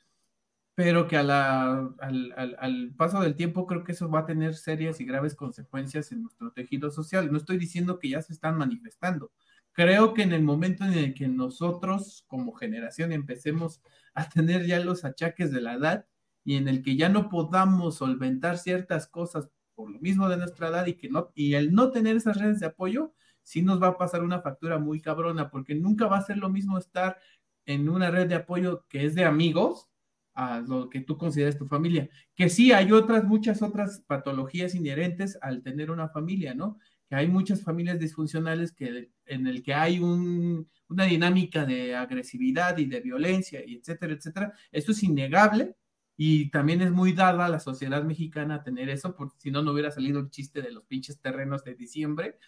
[0.74, 5.00] pero que a la, al, paso del tiempo creo que eso va a tener serias
[5.00, 7.30] y graves consecuencias en nuestro tejido social.
[7.30, 9.30] No estoy diciendo que ya se están manifestando.
[9.72, 13.82] Creo que en el momento en el que nosotros como generación empecemos
[14.14, 16.06] a tener ya los achaques de la edad
[16.44, 20.68] y en el que ya no podamos solventar ciertas cosas por lo mismo de nuestra
[20.68, 23.12] edad y que no y el no tener esas redes de apoyo,
[23.44, 26.48] sí nos va a pasar una factura muy cabrona, porque nunca va a ser lo
[26.48, 27.18] mismo estar
[27.66, 29.88] en una red de apoyo que es de amigos
[30.34, 32.08] a lo que tú consideras tu familia.
[32.34, 36.78] Que sí, hay otras, muchas otras patologías inherentes al tener una familia, ¿no?
[37.08, 42.78] Que hay muchas familias disfuncionales que, en el que hay un, una dinámica de agresividad
[42.78, 44.52] y de violencia, y etcétera, etcétera.
[44.72, 45.76] Esto es innegable,
[46.16, 49.72] y también es muy dada a la sociedad mexicana tener eso, porque si no, no
[49.72, 52.38] hubiera salido el chiste de los pinches terrenos de diciembre.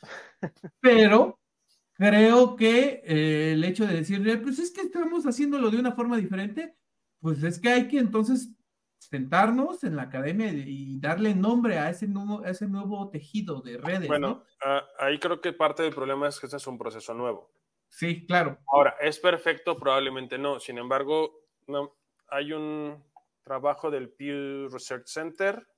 [0.81, 1.41] Pero
[1.95, 6.17] creo que eh, el hecho de decirle, pues es que estamos haciéndolo de una forma
[6.17, 6.77] diferente,
[7.21, 8.53] pues es que hay que entonces
[8.99, 14.09] sentarnos en la academia y darle nombre a ese nuevo, ese nuevo tejido de redes.
[14.09, 17.53] Bueno, ah, ahí creo que parte del problema es que este es un proceso nuevo.
[17.89, 18.59] Sí, claro.
[18.73, 19.77] Ahora, ¿es perfecto?
[19.77, 20.59] Probablemente no.
[20.59, 21.97] Sin embargo, no,
[22.29, 23.03] hay un
[23.47, 25.69] trabajo del Pew Research Center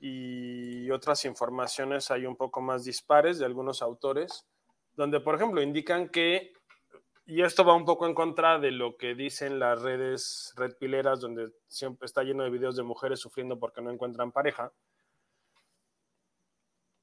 [0.00, 4.48] y otras informaciones hay un poco más dispares de algunos autores,
[4.94, 6.52] donde, por ejemplo, indican que,
[7.24, 11.20] y esto va un poco en contra de lo que dicen las redes red pileras,
[11.20, 14.72] donde siempre está lleno de videos de mujeres sufriendo porque no encuentran pareja.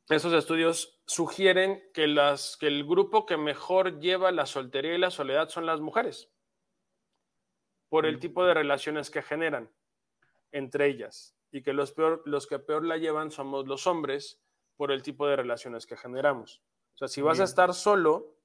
[0.09, 5.11] Esos estudios sugieren que, las, que el grupo que mejor lleva la soltería y la
[5.11, 6.29] soledad son las mujeres,
[7.89, 9.69] por el tipo de relaciones que generan
[10.51, 14.41] entre ellas y que los, peor, los que peor la llevan somos los hombres
[14.77, 16.61] por el tipo de relaciones que generamos.
[16.93, 18.37] O sea, si vas a estar solo,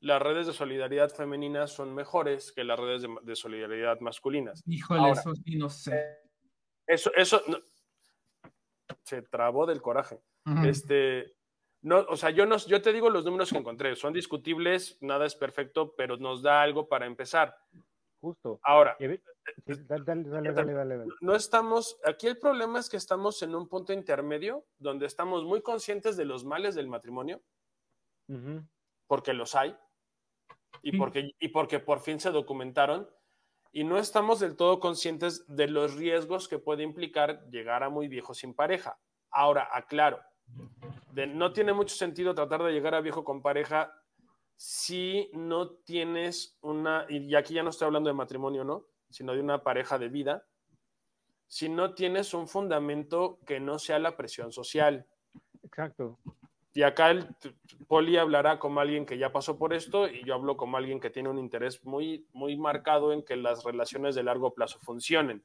[0.00, 4.62] las redes de solidaridad femeninas son mejores que las redes de, solidaridad masculinas.
[4.66, 6.18] Híjole, eso sí, no sé.
[6.86, 7.42] Eso, eso
[9.02, 10.20] se trabó del coraje.
[10.64, 11.36] Este,
[11.82, 15.26] no, o sea, yo, no, yo te digo los números que encontré, son discutibles, nada
[15.26, 17.56] es perfecto, pero nos da algo para empezar.
[18.22, 18.60] Justo.
[18.62, 18.96] Ahora,
[19.66, 24.64] dale, dale, dale, no estamos, aquí el problema es que estamos en un punto intermedio
[24.78, 27.42] donde estamos muy conscientes de los males del matrimonio,
[29.08, 29.76] porque los hay,
[30.82, 33.10] y porque, y porque por fin se documentaron,
[33.72, 38.06] y no estamos del todo conscientes de los riesgos que puede implicar llegar a muy
[38.06, 39.00] viejo sin pareja.
[39.32, 40.20] Ahora, aclaro,
[41.12, 43.92] no tiene mucho sentido tratar de llegar a viejo con pareja
[44.64, 48.84] si no tienes una, y aquí ya no estoy hablando de matrimonio, ¿no?
[49.10, 50.46] Sino de una pareja de vida,
[51.48, 55.04] si no tienes un fundamento que no sea la presión social.
[55.64, 56.16] Exacto.
[56.74, 57.26] Y acá el
[57.88, 61.10] Poli hablará como alguien que ya pasó por esto y yo hablo como alguien que
[61.10, 65.42] tiene un interés muy, muy marcado en que las relaciones de largo plazo funcionen.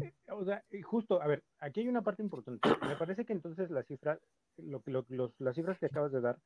[0.00, 2.60] Eh, o sea, justo, a ver, aquí hay una parte importante.
[2.86, 4.20] Me parece que entonces las cifras,
[4.58, 6.38] lo, los, las cifras que acabas de dar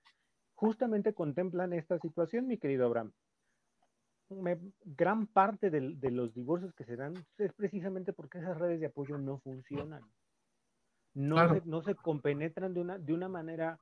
[0.57, 3.13] justamente contemplan esta situación, mi querido Abraham.
[4.85, 9.19] gran parte de, los divorcios que se dan es precisamente porque esas redes de apoyo
[9.19, 10.03] no funcionan.
[11.15, 13.79] No, se, no se compenetran de una, de una manera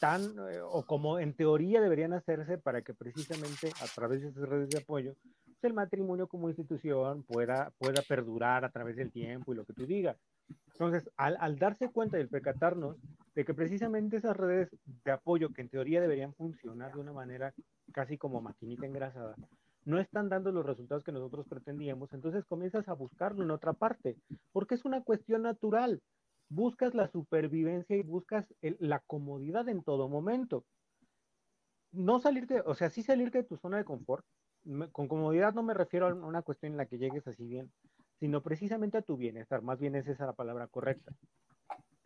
[0.00, 4.48] tan, eh, o como en teoría deberían hacerse para que precisamente a través de esas
[4.48, 5.14] redes de apoyo
[5.44, 9.74] pues, el matrimonio como institución pueda, pueda perdurar a través del tiempo y lo que
[9.74, 10.16] tú digas.
[10.72, 12.96] Entonces, al, al darse cuenta y el percatarnos
[13.36, 14.70] de que precisamente esas redes
[15.04, 17.54] de apoyo que en teoría deberían funcionar de una manera
[17.92, 19.36] casi como maquinita engrasada,
[19.84, 24.16] no están dando los resultados que nosotros pretendíamos, entonces comienzas a buscarlo en otra parte,
[24.52, 26.00] porque es una cuestión natural.
[26.48, 30.64] Buscas la supervivencia y buscas la comodidad en todo momento.
[31.92, 34.24] No salirte, o sea, sí salirte de tu zona de confort.
[34.92, 37.70] con comodidad no me refiero a una cuestión en la que llegues así bien,
[38.18, 39.60] sino precisamente a tu bienestar.
[39.60, 41.12] Más bien es esa la palabra correcta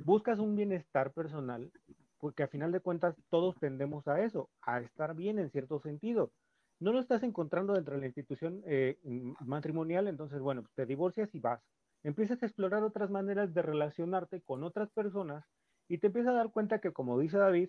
[0.04, 1.70] buscas un bienestar personal,
[2.18, 6.30] porque a final de cuentas todos tendemos a eso, a estar bien en cierto sentido.
[6.78, 8.98] No lo estás encontrando dentro de la institución eh,
[9.40, 11.60] matrimonial, entonces, bueno, te divorcias y vas.
[12.02, 15.44] Empiezas a explorar otras maneras de relacionarte con otras personas
[15.88, 17.68] y te empiezas a dar cuenta que, como dice David,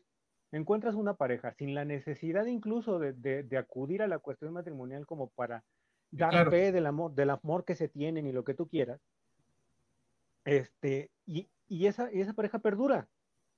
[0.51, 5.63] encuentras una pareja sin la necesidad incluso de, acudir a la cuestión matrimonial como para
[6.11, 9.01] dar fe del amor, del amor que se tienen y lo que tú quieras.
[10.45, 13.07] Este, y, y esa, esa pareja perdura.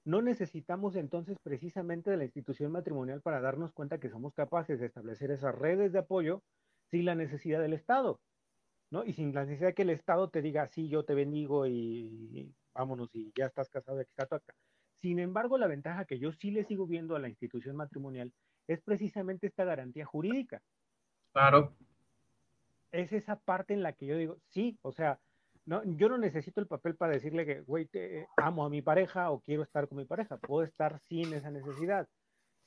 [0.06, 4.86] No necesitamos entonces precisamente de la institución matrimonial para darnos cuenta que somos capaces de
[4.86, 6.44] establecer esas redes de apoyo
[6.92, 8.20] sin la necesidad del Estado,
[8.92, 9.04] ¿no?
[9.04, 12.54] Y sin la necesidad de que el Estado te diga, sí, yo te bendigo y,
[12.76, 14.54] vámonos y ya estás casado, aquí está tu acta.
[15.02, 18.32] Sin embargo, la ventaja que yo sí le sigo viendo a la institución matrimonial
[18.68, 20.62] es precisamente esta garantía jurídica.
[21.32, 21.74] Claro.
[22.92, 25.20] Es esa parte en la que yo digo, sí, o sea,
[25.66, 27.90] no, yo no necesito el papel para decirle que, güey,
[28.36, 30.38] amo a mi pareja o quiero estar con mi pareja.
[30.38, 32.08] Puedo estar sin esa necesidad.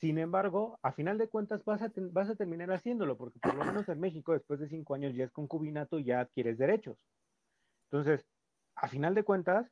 [0.00, 3.64] Sin embargo, a final de cuentas vas a, vas a terminar haciéndolo, porque por lo
[3.64, 6.98] menos en México, después de cinco años ya es concubinato ya adquieres derechos.
[7.90, 8.26] Entonces,
[8.76, 9.70] a final de cuentas,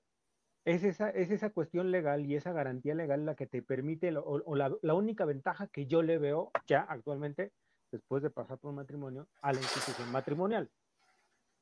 [0.64, 4.54] es esa, es esa cuestión legal y esa garantía legal la que te permite, o,
[4.54, 7.52] la, la, única ventaja que yo le veo ya actualmente,
[7.92, 10.70] después de pasar por un matrimonio, a la institución matrimonial.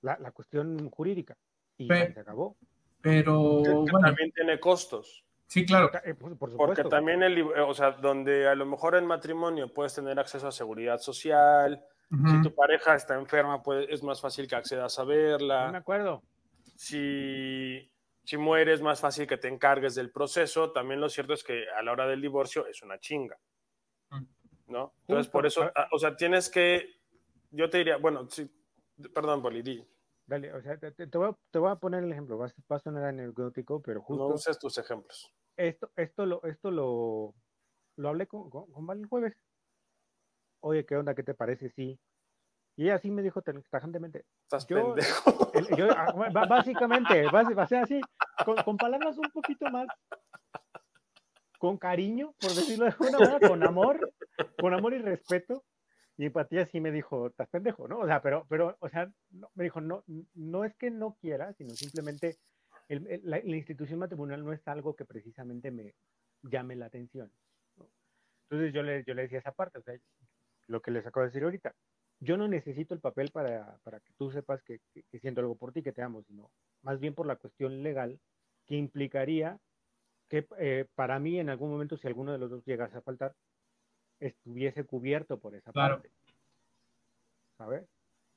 [0.02, 1.36] La, la cuestión jurídica
[1.84, 2.56] y se acabó.
[3.00, 3.62] Pero
[4.00, 5.24] también tiene costos.
[5.46, 5.90] Sí, claro.
[6.04, 10.18] Eh, por, Porque también, el, o sea, donde a lo mejor en matrimonio puedes tener
[10.18, 14.98] acceso a seguridad social, si tu pareja está enferma, pues es más fácil que accedas
[14.98, 15.66] a verla.
[15.66, 16.22] No me acuerdo.
[16.76, 17.90] Si,
[18.24, 20.72] si mueres, más fácil que te encargues del proceso.
[20.72, 23.38] También lo cierto es que a la hora del divorcio es una chinga.
[24.66, 24.94] ¿No?
[25.06, 27.00] Entonces, por eso, ah, o sea, tienes que,
[27.50, 28.50] yo te diría, bueno, sí,
[29.14, 29.86] perdón, Bolidí.
[30.26, 32.78] Dale, o sea, te, te, voy, a, te, voy, a, poner el ejemplo, va, a
[32.78, 34.28] sonar anecdótico, pero justo...
[34.28, 35.34] No uses tus ejemplos.
[35.56, 37.34] Esto, esto, lo, esto lo,
[37.96, 39.36] lo hablé con, con, Val el jueves.
[40.60, 41.14] Oye, ¿qué onda?
[41.14, 41.98] ¿Qué te parece si
[42.76, 44.24] Y ella así me dijo tajantemente.
[44.44, 44.94] Estás yo,
[45.76, 48.00] yo, ah, básicamente, básicamente, así,
[48.44, 49.88] con, con, palabras un poquito más,
[51.58, 54.14] con cariño, por decirlo de alguna manera, con amor,
[54.58, 55.64] con amor y respeto
[56.22, 57.98] y empatía, sí me dijo, estás pendejo, ¿no?
[57.98, 59.10] O sea, pero, pero, o sea,
[59.54, 60.04] me dijo, no,
[60.34, 62.36] no es que no quiera, sino simplemente
[62.88, 65.96] la, institución matrimonial no es algo que precisamente me
[66.42, 67.32] llame la atención.
[68.44, 69.96] Entonces yo le, yo le decía esa parte, o sea,
[70.68, 71.74] lo que les acabo de decir ahorita.
[72.20, 75.72] Yo no necesito el papel para, para que tú sepas que, que, siento algo por
[75.72, 78.20] ti, que te amo, sino más bien por la cuestión legal
[78.66, 79.58] que implicaría
[80.28, 83.34] que eh, para mí en algún momento, si alguno de los dos llegase a faltar,
[84.26, 86.10] estuviese cubierto por esa parte.
[87.58, 87.84] ¿Sabes?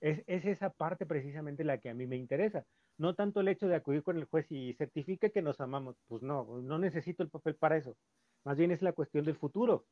[0.01, 2.65] Es, es, esa parte precisamente la que a mí me interesa.
[2.97, 5.95] No tanto el hecho de acudir con el juez y certifique que nos amamos.
[6.07, 7.95] Pues no, no necesito el papel para eso.
[8.43, 9.85] Más bien es la cuestión del futuro,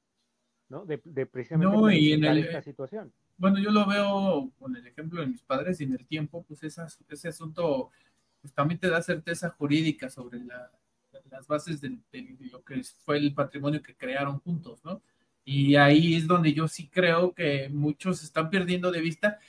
[0.70, 0.86] ¿no?
[0.86, 3.12] De, de precisamente no, y en esta situación.
[3.38, 6.64] Bueno, yo lo veo con el ejemplo de mis padres y en el tiempo, pues
[6.64, 7.90] ese asunto
[8.42, 13.34] pues, también te da certeza jurídica sobre las bases de, de, lo que fue el
[13.34, 15.02] patrimonio que crearon juntos, ¿no?
[15.46, 19.40] Y ahí es donde yo sí creo que muchos están perdiendo de vista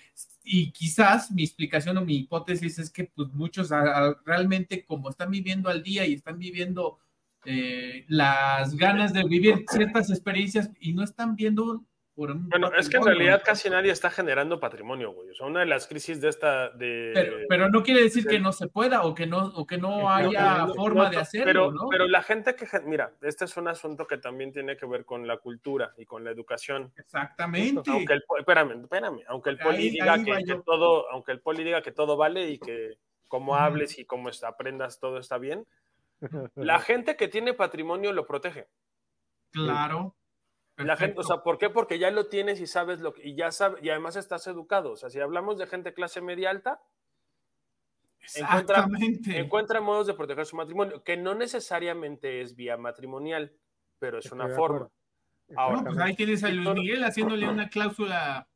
[0.42, 3.70] y quizás mi explicación o mi hipótesis es que pues muchos
[4.24, 6.98] realmente como están viviendo al día y están viviendo
[7.46, 11.84] eh, las ganas de vivir ciertas experiencias y no están viendo
[12.16, 15.30] bueno, es que en realidad casi nadie está generando patrimonio, güey.
[15.30, 16.70] O sea, una de las crisis de esta.
[16.70, 20.08] De, pero, no quiere decir que no se pueda o que no, o que no
[20.08, 21.88] haya forma de hacerlo, pero, ¿no?
[21.88, 22.66] Pero la gente que.
[22.84, 26.22] Mira, este es un asunto que también tiene que ver con la cultura y con
[26.22, 26.92] la educación.
[26.96, 27.90] Exactamente.
[27.90, 29.22] Aunque el, espérame, espérame.
[29.26, 32.96] Aunque el poli diga que, todo, aunque el poli diga que todo vale y que
[33.26, 35.66] como hables y como aprendas todo está bien,
[36.54, 38.68] la gente que tiene patrimonio lo protege.
[39.50, 40.14] Claro.
[40.76, 41.70] La gente, o sea, ¿por qué?
[41.70, 44.92] Porque ya lo tienes y sabes lo que, y ya sabes, y además estás educado.
[44.92, 46.80] O sea, si hablamos de gente clase media alta,
[48.34, 48.86] encuentra,
[49.26, 53.52] encuentra, modos de proteger su matrimonio, que no necesariamente es vía matrimonial,
[54.00, 54.90] pero es una forma.
[55.56, 58.48] Ahora, pues ahí tienes a Luis Miguel haciéndole una cláusula,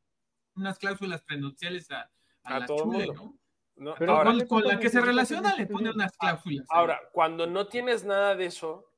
[0.55, 2.09] unas cláusulas prenupciales a,
[2.43, 3.95] a, la todo chule, ¿no?
[3.97, 6.65] Pero con, la que se relaciona le pone unas cláusulas.
[6.69, 8.88] Ahora, cuando no tienes nada de eso,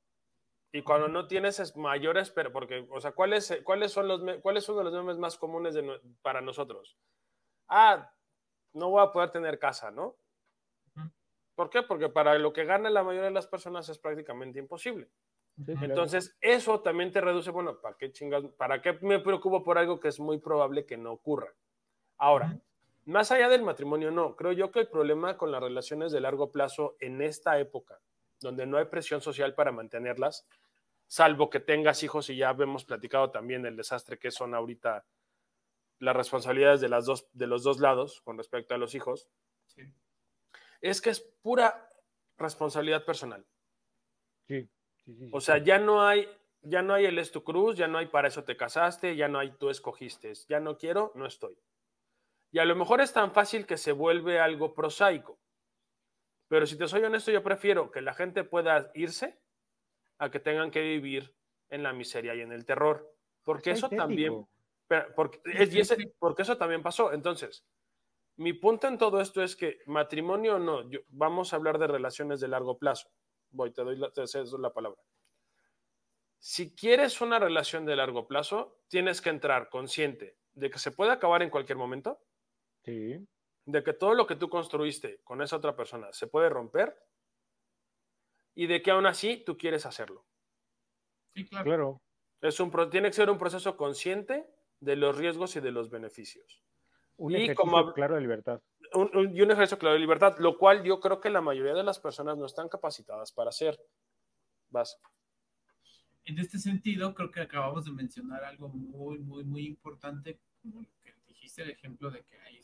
[0.71, 4.83] y cuando no tienes mayores, pero porque, o sea, ¿cuáles, cuáles son los, cuáles son
[4.83, 5.75] los memes más comunes
[6.21, 6.97] para nosotros?
[7.67, 8.13] Ah,
[8.73, 10.15] no voy a poder tener casa, ¿no?
[11.55, 11.83] ¿Por qué?
[11.83, 15.09] Porque para lo que gana la mayoría de las personas es prácticamente imposible.
[15.67, 18.43] Entonces, eso también te reduce, bueno, ¿para qué chingas?
[18.57, 21.53] ¿Para qué me preocupo por algo que es muy probable que no ocurra?
[22.17, 22.57] Ahora,
[23.05, 24.35] más allá del matrimonio, no.
[24.35, 27.99] Creo yo que el problema con las relaciones de largo plazo en esta época,
[28.41, 30.45] donde no hay presión social para mantenerlas,
[31.07, 35.05] salvo que tengas hijos y ya hemos platicado también el desastre que son ahorita
[35.99, 39.29] las responsabilidades de, las dos, de los dos lados con respecto a los hijos,
[40.81, 41.89] es que es pura
[42.37, 43.45] responsabilidad personal.
[44.47, 44.67] Sí,
[45.31, 46.27] o sea, ya no hay,
[46.61, 49.27] ya no hay el es tu cruz, ya no hay para eso te casaste, ya
[49.27, 51.57] no hay tú escogiste, ya no quiero, no estoy.
[52.51, 55.39] Y a lo mejor es tan fácil que se vuelve algo prosaico.
[56.51, 59.39] Pero si te soy honesto, yo prefiero que la gente pueda irse
[60.17, 61.33] a que tengan que vivir
[61.69, 63.15] en la miseria y en el terror.
[63.41, 64.45] Porque eso también,
[65.15, 65.39] porque,
[66.19, 67.13] porque eso también pasó.
[67.13, 67.65] Entonces,
[68.35, 72.49] mi punto en todo esto es que matrimonio no, vamos a hablar de relaciones de
[72.49, 73.09] largo plazo.
[73.51, 74.25] Voy, te doy la, te
[74.59, 75.01] la palabra.
[76.37, 81.11] Si quieres una relación de largo plazo, tienes que entrar consciente de que se puede
[81.11, 82.19] acabar en cualquier momento.
[82.83, 83.25] Sí.
[83.71, 86.95] De que todo lo que tú construiste con esa otra persona se puede romper
[88.53, 90.25] y de que aún así tú quieres hacerlo.
[91.33, 92.01] Sí, claro.
[92.41, 94.45] Es un, tiene que ser un proceso consciente
[94.79, 96.63] de los riesgos y de los beneficios.
[97.17, 98.61] Un ejercicio claro de libertad.
[98.93, 101.99] y un ejercicio claro de libertad, lo cual yo creo que la mayoría de las
[101.99, 103.79] personas no están capacitadas para hacer.
[104.69, 104.99] Vas.
[106.25, 110.89] En este sentido, creo que acabamos de mencionar algo muy, muy, muy importante, como lo
[111.01, 112.60] que dijiste, el ejemplo de que hay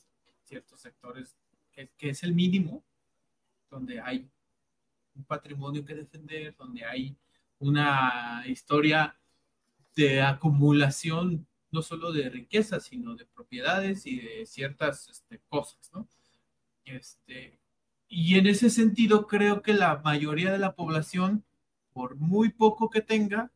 [0.48, 1.36] ciertos sectores
[1.72, 2.84] que, es el mínimo,
[3.69, 4.28] donde hay
[5.15, 7.15] un patrimonio que defender, donde hay
[7.60, 9.15] una historia
[9.96, 16.08] de acumulación no solo de riqueza, sino de propiedades y de ciertas este, cosas, ¿no?
[16.86, 17.60] Este,
[18.08, 21.44] y en ese sentido creo que la mayoría de la población,
[21.92, 23.52] por muy poco que tenga,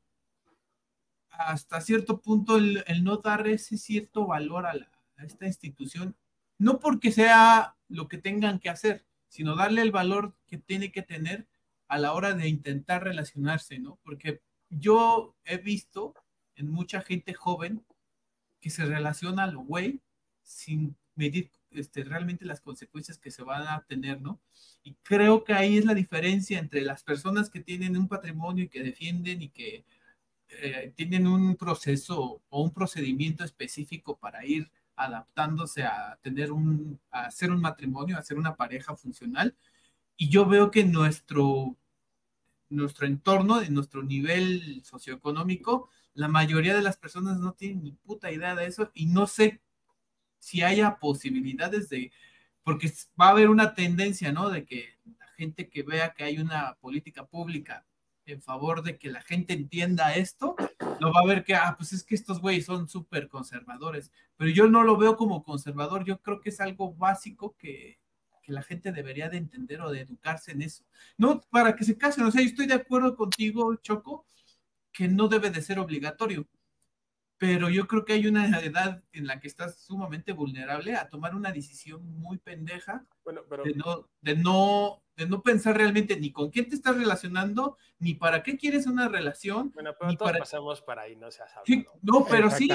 [1.30, 4.76] hasta cierto punto el, no dar ese cierto valor a
[5.24, 6.16] esta institución,
[6.62, 11.02] no porque sea lo que tengan que hacer, sino darle el valor que tiene que
[11.02, 11.48] tener
[11.88, 13.98] a la hora de intentar relacionarse, ¿no?
[14.04, 16.14] Porque yo he visto
[16.56, 17.84] en mucha gente joven
[18.60, 20.02] que se relaciona a lo güey
[20.44, 24.40] sin medir este, realmente las consecuencias que se van a tener, ¿no?
[24.84, 28.70] Y creo que ahí es la diferencia entre las personas que tienen un patrimonio y
[28.70, 29.84] que defienden y que
[30.50, 37.26] eh, tienen un proceso o un procedimiento específico para ir adaptándose a tener un, a
[37.26, 39.56] hacer un matrimonio, a hacer una pareja funcional.
[40.18, 41.76] Y yo veo que nuestro,
[42.70, 48.32] nuestro entorno, en nuestro nivel socioeconómico, la mayoría de las personas no tienen ni puta
[48.32, 49.62] idea de eso y no sé
[50.40, 52.12] si haya posibilidades de,
[52.64, 54.50] porque va a haber una tendencia, ¿no?
[54.50, 57.86] De que la gente que vea que hay una política pública
[58.26, 60.56] en favor de que la gente entienda esto,
[61.00, 64.50] lo va a ver que, ah, pues es que estos güeyes son súper conservadores, pero
[64.50, 68.00] yo no lo veo como conservador, yo creo que es algo básico que,
[68.44, 70.84] que, la gente debería de entender o de educarse en eso.
[71.18, 74.26] No para que se casen, o sea, yo estoy de acuerdo contigo, Choco,
[74.92, 76.48] que no debe de ser obligatorio,
[77.42, 81.34] pero yo creo que hay una edad en la que estás sumamente vulnerable a tomar
[81.34, 83.64] una decisión muy pendeja bueno, pero...
[83.64, 88.14] de, no, de, no, de no pensar realmente ni con quién te estás relacionando, ni
[88.16, 89.72] para qué quieres una relación.
[89.74, 90.40] Bueno, pero ni todos para...
[90.40, 92.68] pasamos por ahí, no seas sí, No, pero sí,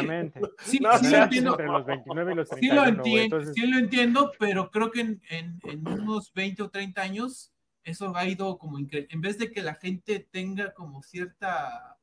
[0.60, 1.50] sí, No, sí lo entiendo.
[1.52, 4.70] Entre los 29 y los Sí lo 31, güey, entiendo, entonces- sí lo entiendo, pero
[4.70, 7.52] creo que en, en- en unos 20 o 30 años
[7.84, 11.98] eso ha ido como incre- en vez de que la gente tenga como cierta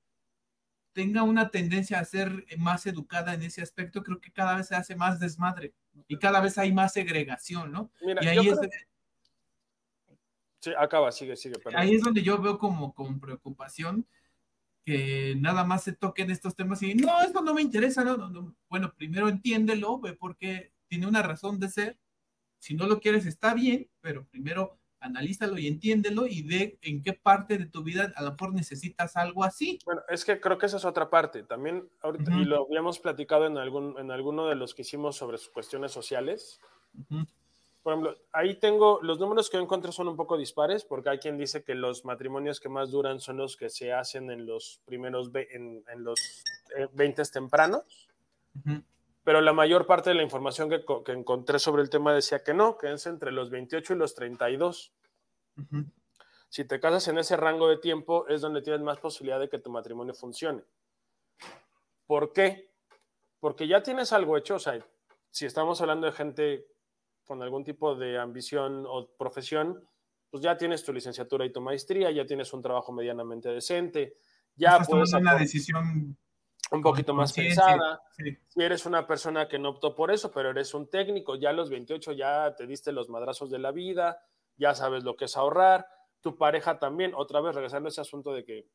[0.94, 4.76] tenga una tendencia a ser más educada en ese aspecto, creo que cada vez se
[4.76, 5.74] hace más desmadre
[6.08, 7.90] y cada vez hay más segregación, ¿no?
[8.06, 8.70] Mira, Y ahí yo es, creo-
[10.64, 11.60] Sí, acaba, sigue, sigue.
[11.60, 11.82] perdón.
[11.82, 14.08] ahí es donde yo veo como con preocupación
[14.86, 18.30] que nada más se toquen estos temas y no, esto no me interesa, no, no,
[18.30, 18.56] no.
[18.70, 21.98] Bueno, primero entiéndelo, ve porque tiene una razón de ser.
[22.60, 27.12] Si no lo quieres, está bien, pero primero analízalo y entiéndelo y ve en qué
[27.12, 29.80] parte de tu vida a lo mejor necesitas algo así.
[29.84, 31.44] Bueno, es que creo que esa es otra parte.
[31.44, 32.40] También, ahorita, Ujú.
[32.40, 35.92] y lo habíamos platicado en, algún, en alguno de los que hicimos sobre sus cuestiones
[35.92, 36.62] sociales.
[36.98, 37.26] Ujú.
[37.84, 41.20] Por ejemplo, ahí tengo, los números que yo encontré son un poco dispares, porque hay
[41.20, 44.80] quien dice que los matrimonios que más duran son los que se hacen en los
[44.86, 46.44] primeros, en, en los
[46.78, 48.08] eh, 20 tempranos,
[49.26, 52.42] pero la mayor parte de la información que, co- que encontré sobre el tema decía
[52.42, 54.94] que no, que es entre los 28 y los 32.
[55.58, 55.86] Ujú.
[56.48, 59.60] Si te casas en ese rango de tiempo, es donde tienes más posibilidad de que
[59.60, 60.64] tu matrimonio funcione.
[62.08, 62.70] ¿Por qué?
[63.42, 64.80] Porque ya tienes algo hecho, o sea,
[65.32, 66.68] si estamos hablando de gente
[67.26, 69.88] con algún tipo de ambición o profesión,
[70.30, 74.18] pues ya tienes tu licenciatura y tu maestría, ya tienes un trabajo medianamente decente,
[74.56, 76.18] ya Estás puedes tomando una decisión
[76.72, 78.02] un poquito más pensada.
[78.18, 78.38] Sí.
[78.48, 81.54] Si eres una persona que no optó por eso, pero eres un técnico, ya a
[81.54, 84.26] los 28 ya te diste los madrazos de la vida,
[84.58, 85.88] ya sabes lo que es ahorrar,
[86.22, 88.68] tu pareja también, otra vez regresando a ese asunto de que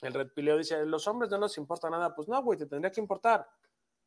[0.00, 2.92] el red pileo dice, los hombres no nos importa nada, pues no, güey, te tendría
[2.92, 3.46] que importar.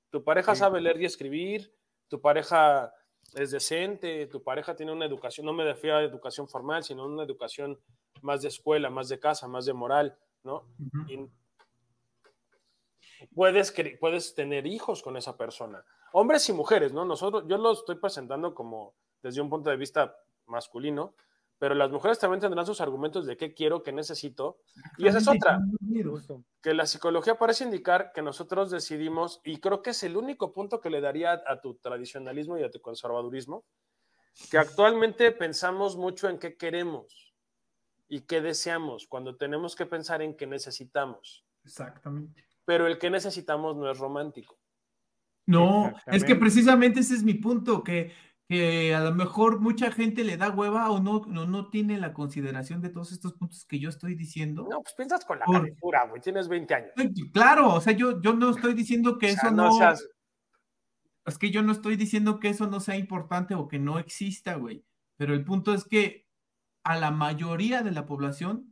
[0.10, 0.60] Tu pareja Sí.
[0.60, 1.76] sabe leer y escribir,
[2.08, 2.94] tu pareja
[3.34, 7.24] es decente, tu pareja tiene una educación, no me refiero a educación formal, sino una
[7.24, 7.80] educación
[8.22, 10.68] más de escuela, más de casa, más de moral, ¿no?
[11.08, 11.30] Y
[13.34, 15.84] puedes, puedes tener hijos con esa persona.
[16.14, 17.06] Hombres y mujeres, ¿no?
[17.06, 20.16] Nosotros, yo lo estoy presentando como desde un punto de vista
[20.46, 21.16] masculino,
[21.62, 24.58] pero las mujeres también tendrán sus argumentos de qué quiero, qué necesito.
[24.98, 25.60] Y esa es otra,
[26.60, 30.82] que la psicología parece indicar que nosotros decidimos, y creo que es el único punto
[30.82, 33.64] que le daría a tu tradicionalismo y a tu conservadurismo,
[34.50, 37.36] que actualmente pensamos mucho en qué queremos
[38.10, 42.44] y qué deseamos, cuando tenemos que pensar en qué necesitamos Exactamente.
[42.66, 44.58] pero el que necesitamos no es romántico.
[45.46, 48.12] No, es que precisamente ese es mi punto, que,
[48.52, 52.12] que a lo mejor mucha gente le da hueva o no, no, no tiene la
[52.14, 54.68] consideración de todos estos puntos que yo estoy diciendo.
[54.70, 56.92] No, pues piensas con la Por- calentura, güey, tienes 20 años.
[57.32, 60.06] Claro, o sea, yo, yo no estoy diciendo que O sea, eso no seas-
[61.26, 64.56] es que yo no estoy diciendo que eso no sea importante o que no exista,
[64.56, 64.84] güey,
[65.16, 66.28] pero el punto es que
[66.84, 68.70] a la mayoría de la población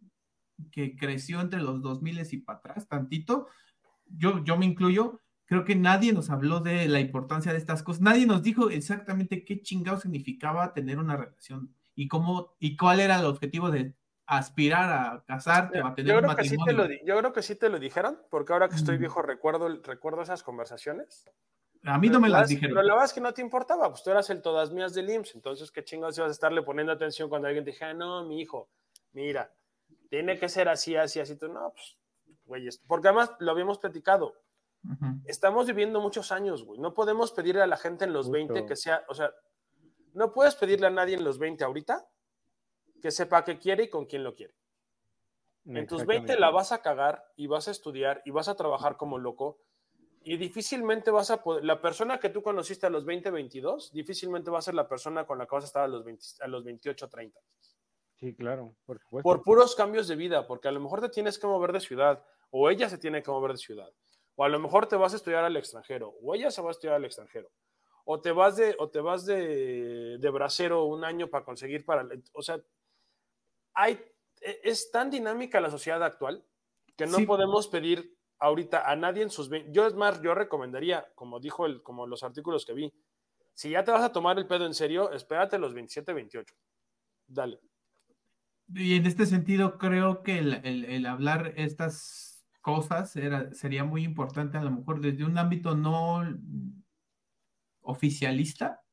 [0.73, 3.47] que creció entre los 2000 y para atrás, tantito,
[4.07, 8.02] yo, yo me incluyo, creo que nadie nos habló de la importancia de estas cosas,
[8.02, 13.20] nadie nos dijo exactamente qué chingado significaba tener una relación y cómo y cuál era
[13.20, 13.95] el objetivo de
[14.28, 17.00] aspirar a casarte o a tener Yo un creo, que sí te matrimonio.
[17.00, 20.22] lo, yo creo que sí te lo dijeron, porque ahora que estoy viejo recuerdo, recuerdo
[20.22, 21.26] esas conversaciones.
[21.84, 22.76] A mí no me las la- dijeron.
[22.76, 25.10] Pero la verdad es que no te importaba, pues tú eras el todas mías del
[25.10, 28.39] IMSS, entonces qué chingados ibas a estarle poniendo atención cuando alguien te dijera, no, mi
[28.39, 28.70] hijo,
[29.14, 29.52] mira,
[30.10, 31.36] tiene que ser así, así, así.
[31.38, 31.97] Tú, no, pues,
[32.45, 34.36] güey, porque además lo habíamos platicado,
[35.25, 36.80] Estamos viviendo muchos años, güey.
[36.80, 38.53] No podemos pedirle a la gente en los Justo.
[38.53, 39.32] 20 que sea, o sea,
[40.13, 42.07] no puedes pedirle a nadie en los 20 ahorita
[43.01, 44.55] que sepa qué quiere y con quién lo quiere.
[45.65, 48.97] En tus 20 la vas a cagar y vas a estudiar y vas a trabajar
[48.97, 49.59] como loco
[50.23, 54.49] Y difícilmente vas a poder, la persona que tú conociste a los 20, 22, difícilmente
[54.51, 56.47] va a ser la persona con la que vas a estar a los, 20, a
[56.47, 57.39] los 28, 30.
[58.15, 61.47] Sí, claro, por Por puros cambios de vida, porque a lo mejor te tienes que
[61.47, 63.89] mover de ciudad, o ella se tiene que mover de ciudad,
[64.39, 66.71] o a lo mejor te vas a estudiar al extranjero, o ella se va a
[66.71, 67.51] estudiar al extranjero,
[68.05, 72.07] o te vas de, o te vas de, de bracero un año para conseguir para,
[72.31, 72.57] o sea,
[73.73, 73.99] hay,
[74.39, 76.41] e, es tan dinámica la sociedad actual
[76.95, 79.49] que no podemos pedir ahorita a nadie en sus...
[79.71, 82.93] Yo es más, yo recomendaría, como dijo el, como los artículos que vi,
[83.53, 86.55] si ya te vas a tomar el pedo en serio, espérate los 27, 28.
[87.27, 87.59] Dale.
[88.73, 92.28] Y en este sentido, creo que el, hablar estas
[92.62, 96.24] cosas era, sería muy importante, a lo mejor desde un ámbito no
[97.82, 98.84] oficialista,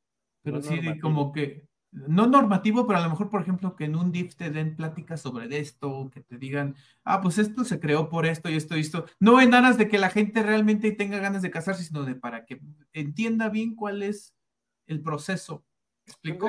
[0.42, 4.12] pero sí como que no normativo, pero a lo mejor, por ejemplo, que en un
[4.12, 8.26] DIF te den pláticas sobre esto, que te digan, ah, pues esto se creó por
[8.26, 11.42] esto y esto y esto, no en aras de que la gente realmente tenga ganas
[11.42, 12.60] de casarse, sino de para que
[12.92, 14.34] entienda bien cuál es
[14.86, 15.64] el proceso.
[16.06, 16.48] ¿Explico?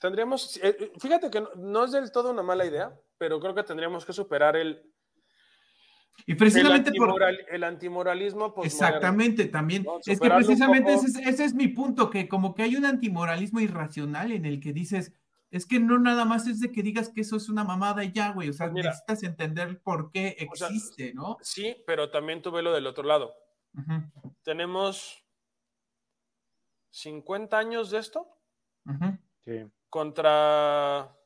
[0.00, 3.62] Tendríamos, eh, eh, fíjate que no, es del todo una mala idea, pero creo que
[3.62, 4.92] tendríamos que superar el,
[6.26, 7.22] y precisamente el, por...
[7.22, 8.54] el antimoralismo.
[8.62, 9.86] Exactamente, también.
[10.06, 14.46] Es que precisamente ese, es, mi punto, que como que hay un antimoralismo irracional en
[14.46, 15.12] el que dices,
[15.50, 18.12] es que no nada más es de que digas que eso es una mamada y
[18.12, 18.48] ya, güey.
[18.48, 21.36] O sea, pues necesitas entender por qué existe, ¿no?
[21.42, 23.34] Sí, pero también tuve lo del otro lado.
[24.42, 25.24] Tenemos
[26.90, 28.28] 50 años de esto.
[29.90, 31.16] Contra,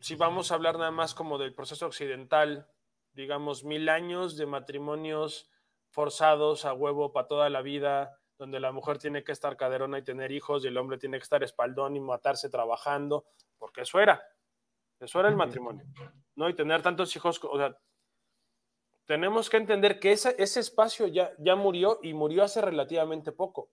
[0.00, 2.68] si vamos a hablar nada más como del proceso occidental,
[3.14, 5.50] digamos, mil años de matrimonios
[5.90, 10.02] forzados a huevo para toda la vida, donde la mujer tiene que estar caderona y
[10.02, 13.26] tener hijos y el hombre tiene que estar espaldón y matarse trabajando,
[13.58, 14.22] porque eso era,
[14.98, 15.84] eso era el matrimonio,
[16.34, 16.48] ¿no?
[16.48, 17.78] Y tener tantos hijos, o sea,
[19.04, 23.70] tenemos que entender que ese, ese espacio ya, ya murió y murió hace relativamente poco,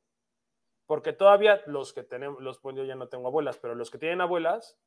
[0.85, 3.97] porque todavía los que tenemos, los pues yo ya no tengo abuelas, pero los que
[3.97, 4.77] tienen abuelas,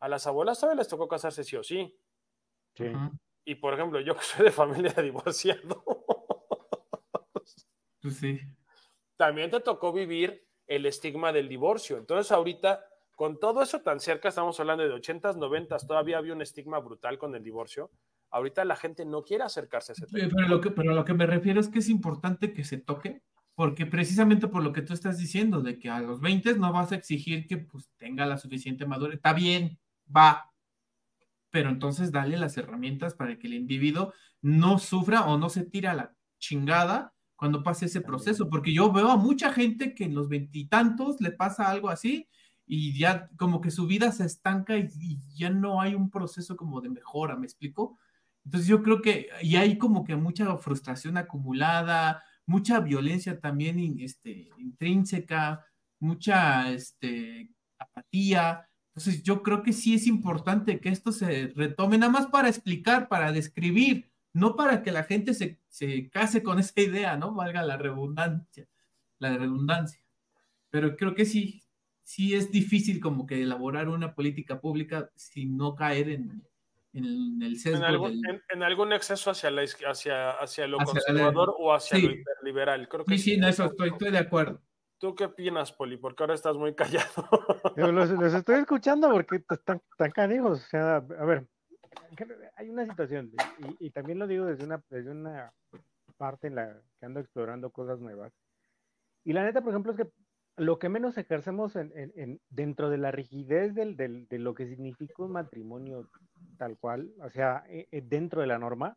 [0.00, 1.98] a las abuelas todavía les tocó casarse sí o sí.
[2.74, 2.92] Sí.
[3.44, 5.62] Y por ejemplo, yo que soy de familia de divorciados.
[8.00, 8.38] Pues sí.
[9.16, 11.96] También te tocó vivir el estigma del divorcio.
[11.96, 12.84] Entonces, ahorita,
[13.16, 17.16] con todo eso tan cerca, estamos hablando de 80s, 90s, todavía había un estigma brutal
[17.16, 17.90] con el divorcio.
[18.30, 20.28] Ahorita la gente no quiere acercarse a ese tema.
[20.34, 23.22] Pero lo que, pero lo que me refiero es que es importante que se toque,
[23.54, 26.92] porque precisamente por lo que tú estás diciendo, de que a los 20 no vas
[26.92, 29.16] a exigir que pues, tenga la suficiente madurez.
[29.16, 29.78] Está bien,
[30.14, 30.52] va,
[31.54, 35.92] pero entonces dale las herramientas para que el individuo no sufra o no se tira
[35.92, 40.16] a la chingada cuando pase ese proceso, porque yo veo a mucha gente que en
[40.16, 42.28] los veintitantos le pasa algo así
[42.66, 46.80] y ya como que su vida se estanca y, ya no hay un proceso como
[46.80, 48.00] de mejora, ¿me explico?
[48.44, 54.48] Entonces yo creo que y hay como que mucha frustración acumulada, mucha violencia también este,
[54.58, 55.64] intrínseca,
[56.00, 62.12] mucha este, apatía, entonces, yo creo que sí es importante que esto se retome, nada
[62.12, 65.58] más para explicar, para describir, no para que la gente se,
[66.10, 67.34] case con esa idea, ¿no?
[67.34, 68.68] Valga la redundancia,
[69.18, 70.00] la redundancia.
[70.70, 71.64] Pero creo que sí,
[72.04, 76.44] sí es difícil como que elaborar una política pública sin no caer en,
[76.92, 77.78] el sesgo.
[77.78, 82.88] En algún, en, algún exceso hacia, la, hacia, hacia lo conservador o hacia lo hiperliberal.
[82.88, 84.62] Creo que sí, sí, en eso estoy, estoy de acuerdo.
[84.98, 85.96] ¿Tú qué opinas, Poli?
[85.96, 87.28] Porque ahora estás muy callado.
[87.76, 90.64] los, estoy escuchando porque están tan canijos.
[90.64, 91.46] O sea, a ver,
[92.56, 93.32] hay una situación,
[93.78, 95.52] y, también lo digo desde una, desde una
[96.16, 98.32] parte en la que ando explorando cosas nuevas.
[99.24, 100.10] Y la neta, por ejemplo, es que
[100.56, 105.32] lo que menos ejercemos en, dentro de la rigidez del, de lo que significa un
[105.32, 106.08] matrimonio
[106.56, 108.96] tal cual, o sea, e, e, dentro de la norma,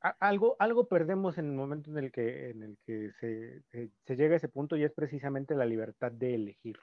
[0.00, 4.16] algo, algo perdemos en el momento en el que, en el que se, se, se
[4.16, 6.78] llega a ese punto y es precisamente la libertad de elegir.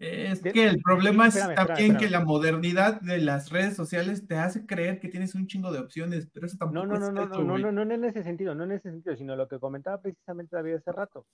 [0.00, 4.26] Es que el problema es espérame, también espérame, que la modernidad de las redes sociales
[4.26, 7.00] te hace creer que tienes un chingo de opciones, pero eso tampoco no, no, es
[7.00, 9.46] no, no, no, no, no, no, en ese sentido, no en ese sentido, sino lo
[9.46, 11.26] que comentaba precisamente David hace rato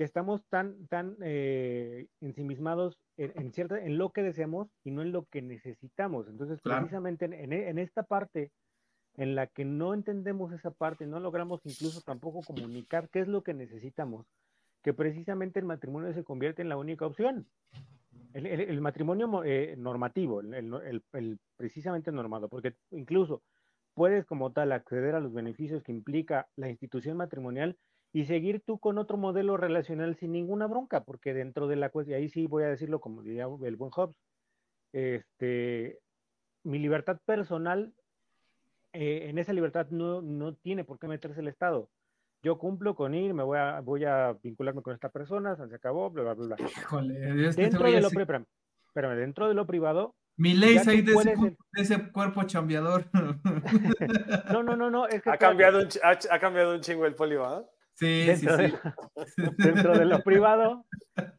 [0.00, 3.52] que estamos tan, tan eh, ensimismados en, en,
[3.84, 6.26] en lo que deseamos y no en lo que necesitamos.
[6.26, 8.50] Entonces, precisamente en, en, esta parte
[9.18, 13.42] en la que no entendemos esa parte, no logramos incluso tampoco comunicar qué es lo
[13.42, 14.24] que necesitamos,
[14.82, 17.46] que precisamente el matrimonio se convierte en la única opción.
[18.32, 23.42] El, el, matrimonio eh, normativo, el, el, precisamente normado, porque incluso
[23.92, 27.76] puedes como tal acceder a los beneficios que implica la institución matrimonial
[28.12, 32.18] y seguir tú con otro modelo relacional sin ninguna bronca, porque dentro de la cuestión,
[32.18, 34.16] y ahí sí voy a decirlo como diría el buen Hobbes,
[34.92, 36.00] este,
[36.64, 37.94] mi libertad personal
[38.92, 41.88] eh, en esa libertad no, no tiene por qué meterse el Estado.
[42.42, 46.10] Yo cumplo con ir, me voy a, voy a vincularme con esta persona, se acabó,
[46.10, 46.56] bla, bla, bla.
[46.58, 47.14] Híjole,
[47.52, 48.46] dentro de lo, espérame,
[49.16, 51.12] dentro de lo privado, mi ley ahí de,
[51.74, 53.04] ese, cuerpo chambeador.
[54.50, 55.04] no, no, no, no.
[55.04, 57.62] ha, cambiado un, ha, cambiado un chingo el polio, ¿ah?
[58.00, 59.42] Sí, dentro sí, de, sí.
[59.58, 60.86] dentro de lo privado,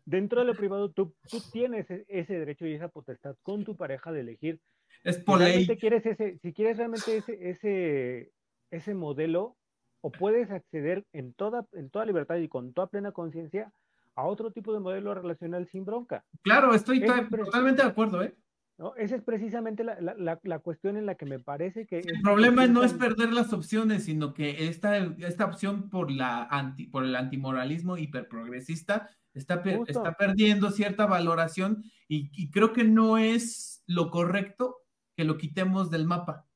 [0.06, 3.76] dentro de lo privado, tú, tú tienes e, ese derecho y esa potestad con tu
[3.76, 4.62] pareja de elegir.
[5.04, 5.66] Es por ley.
[5.80, 8.32] Quieres ese, si quieres realmente ese, ese,
[8.70, 9.58] ese modelo,
[10.02, 13.72] o puedes acceder en toda, en toda libertad y con toda plena conciencia
[14.16, 16.24] a otro tipo de modelo relacional sin bronca.
[16.44, 18.36] Claro, estoy totalmente de acuerdo, ¿eh?
[18.82, 18.96] ¿No?
[18.96, 22.00] Esa es precisamente la, la, la, cuestión en la que me parece que...
[22.00, 26.88] El problema no es perder las opciones, sino que esta, esta opción por, la anti,
[26.88, 33.84] por el antimoralismo hiperprogresista está, está perdiendo cierta valoración y, y, creo que no es
[33.86, 34.78] lo correcto
[35.16, 36.48] que lo quitemos del mapa.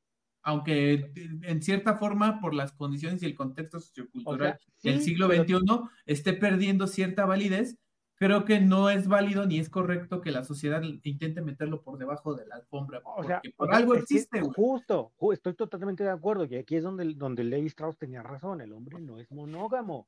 [0.42, 1.12] Aunque
[1.44, 5.58] en cierta forma, por las condiciones y el contexto sociocultural del siglo XXI,
[6.06, 7.78] esté perdiendo cierta validez,
[8.16, 12.34] creo que no es válido ni es correcto que la sociedad intente meterlo por debajo
[12.36, 13.02] de la alfombra.
[13.04, 14.42] O sea, por algo existe.
[14.42, 16.46] justo, estoy totalmente de acuerdo.
[16.46, 18.62] Y aquí es donde, donde Levi Strauss tenía razón.
[18.62, 20.08] El hombre no es monógamo.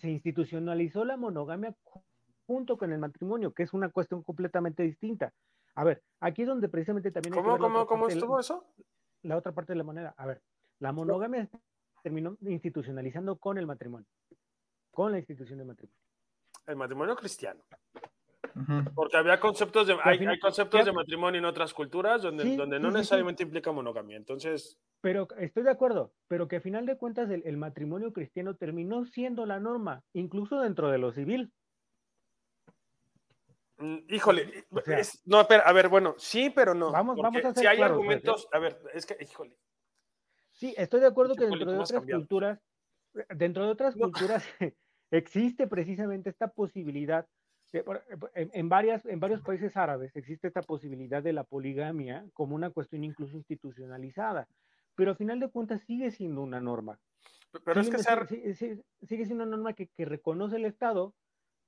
[0.00, 1.74] se, institucionalizó la monogamia
[2.46, 5.32] junto con el matrimonio, que es una cuestión completamente distinta.
[5.74, 7.34] A ver, aquí es donde precisamente también...
[7.34, 8.64] ¿Cómo, cómo, cómo estuvo eso?
[9.22, 10.14] La otra parte de la moneda.
[10.16, 10.42] A ver,
[10.78, 11.48] la monogamia
[12.02, 14.06] terminó institucionalizando con el matrimonio,
[14.90, 16.03] con la institución de matrimonio
[16.66, 17.62] el matrimonio cristiano.
[18.94, 23.42] Porque había conceptos de, hay, conceptos de matrimonio en otras culturas donde, donde no necesariamente
[23.42, 24.16] implica monogamia.
[24.16, 24.78] Entonces.
[25.00, 29.44] Pero estoy de acuerdo, pero que a final de cuentas el, matrimonio cristiano terminó siendo
[29.44, 31.52] la norma, incluso dentro de lo civil.
[33.78, 34.66] Mm, híjole,
[35.24, 36.92] no, a ver, bueno, sí, pero no.
[36.92, 39.56] Vamos, vamos a hacer Si hay argumentos, a ver, es que, híjole.
[40.52, 42.60] Sí, estoy de acuerdo que dentro de otras culturas,
[43.30, 44.44] dentro de otras culturas
[45.10, 47.26] existe precisamente esta posibilidad,
[48.34, 53.02] en, varias, en varios países árabes existe esta posibilidad de la poligamia como una cuestión
[53.02, 54.46] incluso institucionalizada,
[54.94, 56.98] pero al final de cuentas sigue siendo una norma.
[57.64, 58.54] Pero es que
[59.06, 61.14] sigue, siendo una norma que, reconoce el Estado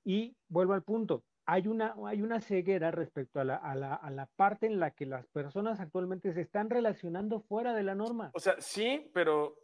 [0.03, 4.09] y vuelvo al punto, hay una, hay una ceguera respecto a la, a, la, a
[4.09, 8.31] la, parte en la que las personas actualmente se están relacionando fuera de la norma.
[8.33, 9.55] O sea, sí, pero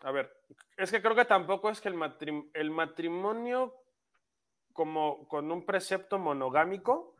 [0.00, 0.32] a ver,
[0.76, 3.74] es que creo que tampoco es que el, matrimonio
[4.72, 7.16] como con un precepto monogámico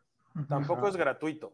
[0.48, 1.52] tampoco es gratuito.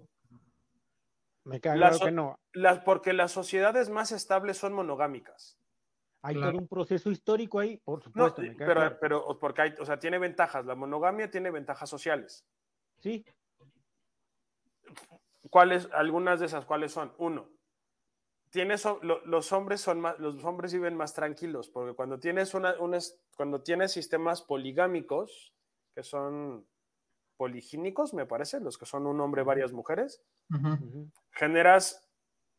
[1.45, 2.38] Me cae claro que no.
[2.84, 5.59] porque las sociedades más estables son monogámicas.
[6.24, 8.43] Hay todo un proceso histórico ahí, por supuesto.
[8.57, 10.64] pero, pero porque hay, o sea, tiene ventajas.
[10.64, 12.47] La monogamia tiene ventajas sociales.
[13.01, 13.24] Sí.
[15.51, 15.88] ¿Cuáles?
[15.93, 17.12] Algunas de esas, ¿cuáles son?
[17.18, 17.49] Uno,
[18.53, 22.76] tienes, los hombres son más, los hombres viven más tranquilos, porque cuando tienes una,
[23.34, 25.55] cuando tienes sistemas poligámicos,
[25.94, 26.66] que son
[27.38, 30.22] poligínicos, me parece, los que son un hombre, varias mujeres,
[31.30, 32.09] generas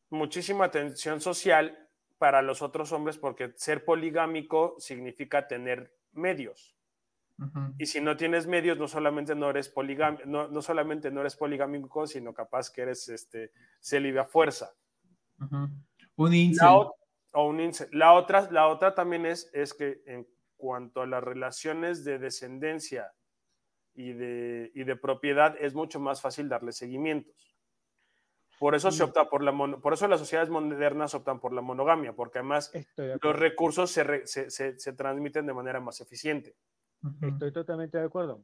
[0.09, 6.75] muchísima tensión social para los otros hombres, porque ser poligámico significa tener medios.
[7.77, 12.07] Y si no tienes medios, no solamente no eres poligámico, no, solamente no eres poligámico,
[12.07, 13.51] sino capaz que eres este,
[14.19, 14.73] a fuerza.
[16.15, 16.67] Un incel.
[16.67, 16.89] La,
[17.33, 22.03] o un La otra, la otra también es, es que en cuanto a las relaciones
[22.03, 23.11] de descendencia
[23.93, 27.53] y de, y de propiedad, es mucho más fácil darle seguimientos.
[28.59, 32.13] Por eso se opta por la por eso las sociedades modernas optan por la monogamia,
[32.13, 32.71] porque además
[33.21, 36.55] los recursos se, se, se, transmiten de manera más eficiente.
[37.21, 38.41] Estoy totalmente de acuerdo,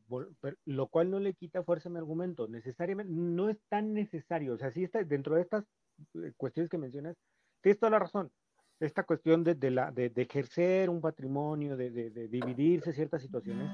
[0.66, 2.50] lo cual no le quita fuerza a mi argumento.
[2.50, 4.56] Necesariamente no es tan necesario.
[4.56, 5.64] O sea, si está dentro de estas
[6.38, 7.16] cuestiones que mencionas,
[7.62, 8.32] tienes toda la razón.
[8.80, 11.92] Esta cuestión de, la, de, ejercer un patrimonio, de,
[12.30, 13.70] dividirse ciertas situaciones,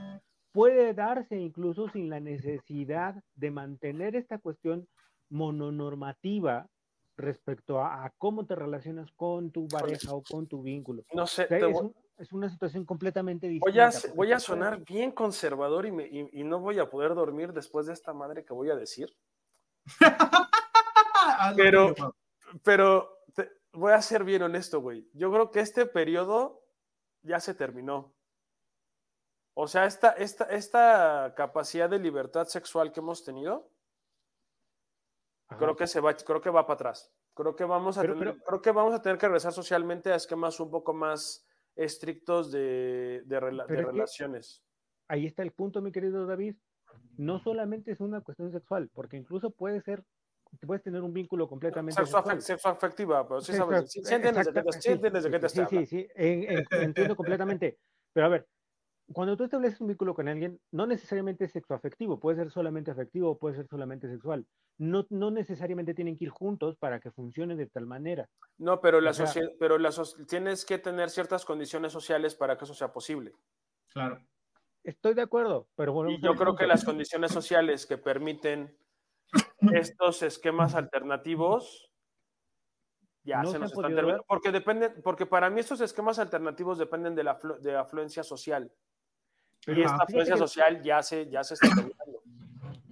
[0.51, 4.87] puede darse incluso sin la necesidad de mantener esta cuestión
[5.29, 6.67] mononormativa
[7.17, 11.03] respecto a, cómo te relacionas con tu pareja o con tu vínculo.
[11.13, 11.47] No sé.
[12.17, 13.91] es, una situación completamente distinta.
[14.15, 18.13] Voy a, sonar bien conservador y, y, no voy a poder dormir después de esta
[18.13, 19.15] madre que voy a decir.
[21.55, 21.93] pero,
[22.63, 23.09] pero
[23.73, 25.09] voy a ser bien honesto, güey.
[25.13, 26.63] Yo creo que este periodo
[27.21, 28.13] ya se terminó.
[29.53, 33.69] O sea, esta, esta, esta capacidad de libertad sexual que hemos tenido,
[35.57, 37.13] creo que se va, creo que va para atrás.
[37.33, 40.59] Creo que vamos a tener, creo que vamos a tener que regresar socialmente a esquemas
[40.59, 44.63] un poco más estrictos de, de relaciones.
[45.07, 46.55] Ahí está el punto, mi querido David.
[47.17, 50.03] No solamente es una cuestión sexual, porque incluso puede ser
[50.65, 54.45] puedes tener un vínculo completamente sexo, sexo afectiva, pero sí, sabes, sí, entiendes,
[55.23, 57.79] de qué te Sí, sí, sí, entiendo completamente.
[58.13, 58.47] Pero a ver,
[59.13, 63.31] cuando tú estableces un vínculo con alguien, no necesariamente es sexoafectivo, puede ser solamente afectivo
[63.31, 64.45] o puede ser solamente sexual.
[64.77, 68.27] No, no necesariamente tienen que ir juntos para que funcione de tal manera.
[68.57, 69.13] No, pero, la
[69.59, 69.91] pero la
[70.27, 73.33] tienes que tener ciertas condiciones sociales para que eso sea posible.
[73.93, 74.19] Claro.
[74.83, 76.11] Estoy de acuerdo, pero bueno.
[76.21, 78.75] yo creo que las condiciones sociales que permiten
[79.73, 81.89] estos esquemas alternativos
[83.23, 84.23] ya se nos están terminando.
[84.27, 88.71] Porque dependen, porque para mí estos esquemas alternativos dependen de la de afluencia social
[89.67, 92.21] y esta influencia social ya se, ya se está terminando.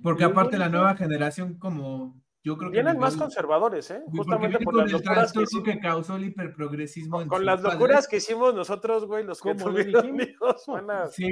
[0.01, 2.77] Porque aparte la nueva generación, como yo creo que...
[2.77, 4.03] Vienen más conservadores, ¿eh?
[4.07, 7.25] Justamente por las locuras que, que, causó el hiperprogresismo.
[7.27, 11.31] Con, las locuras que hicimos nosotros, güey, los que tuvieron hijos van a, sí,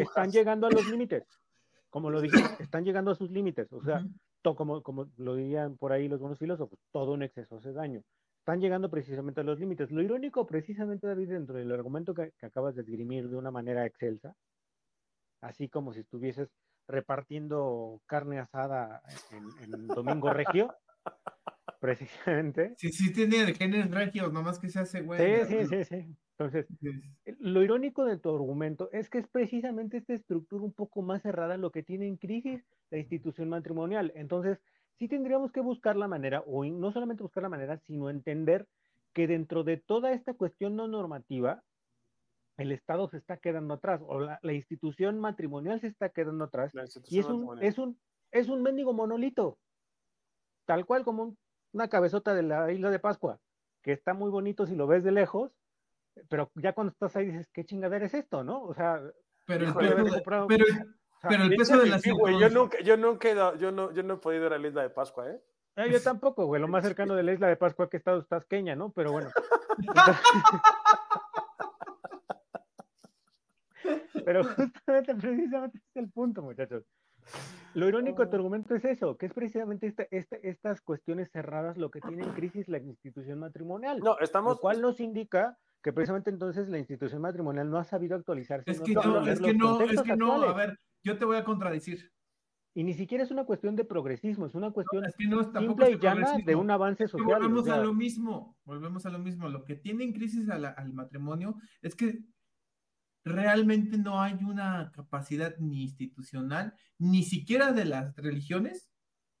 [0.00, 1.24] Están llegando a los límites.
[1.88, 3.72] Como lo dije, están llegando a sus límites.
[3.72, 4.04] O sea,
[4.54, 8.02] como, como lo dirían por ahí los buenos filósofos, todo un exceso hace daño.
[8.38, 9.90] Están llegando precisamente a los límites.
[9.90, 13.84] Lo irónico, precisamente, David, dentro del argumento que, que acabas de esgrimir de una manera
[13.84, 14.36] excelsa,
[15.40, 16.48] así como si estuvieses
[16.88, 20.74] repartiendo carne asada en, Domingo Regio,
[21.80, 22.74] precisamente.
[22.76, 25.46] Sí, sí tiene genes regios, nomás que se hace güey.
[25.46, 26.16] Sí, sí, sí, sí.
[26.38, 26.66] Entonces,
[27.38, 31.56] lo irónico de tu argumento es que es precisamente esta estructura un poco más cerrada
[31.56, 34.12] lo que tiene en crisis la institución matrimonial.
[34.14, 34.58] Entonces,
[34.98, 38.66] sí tendríamos que buscar la manera, o no solamente buscar la manera, sino entender
[39.14, 41.62] que dentro de toda esta cuestión no normativa,
[42.58, 46.72] el Estado se está quedando atrás o la, institución matrimonial se está quedando atrás
[47.08, 47.98] y es un, es un,
[48.30, 49.58] es un mendigo monolito,
[50.64, 51.36] tal cual como
[51.76, 53.38] una cabezota de la isla de Pascua,
[53.82, 55.52] que está muy bonito si lo ves de lejos,
[56.28, 58.62] pero ya cuando estás ahí dices, ¿qué chingadera es esto, no?
[58.62, 59.00] O sea,
[59.46, 60.46] pero, el, pero,
[61.44, 64.16] el peso de la yo nunca, yo nunca he ido, yo no, yo no he
[64.16, 65.40] podido ir a la isla de Pascua, ¿eh?
[65.76, 66.58] Ah, yo tampoco, güey.
[66.60, 68.92] Lo más cercano de la isla de Pascua que he estado es Tasqueña, ¿no?
[68.92, 69.28] Pero bueno.
[74.24, 76.82] Pero justamente, precisamente es el punto, muchachos.
[77.74, 82.00] Lo irónico de tu argumento es eso, que es precisamente estas cuestiones cerradas lo que
[82.00, 84.00] tiene en crisis la institución matrimonial.
[84.00, 84.54] No, estamos...
[84.54, 88.70] Lo cual nos indica que precisamente entonces la institución matrimonial no ha sabido actualizarse.
[88.70, 91.44] Es que no, es que no, es que no, a ver, yo te voy a
[91.44, 92.10] contradecir.
[92.74, 96.54] Y ni siquiera es una cuestión de progresismo, es una cuestión simple y llana de
[96.54, 97.40] un avance social.
[97.40, 99.48] volvemos a lo mismo, volvemos a lo mismo.
[99.48, 102.18] Lo que tiene en crisis al matrimonio es que
[103.26, 108.88] realmente no hay una capacidad ni institucional, ni siquiera de las religiones,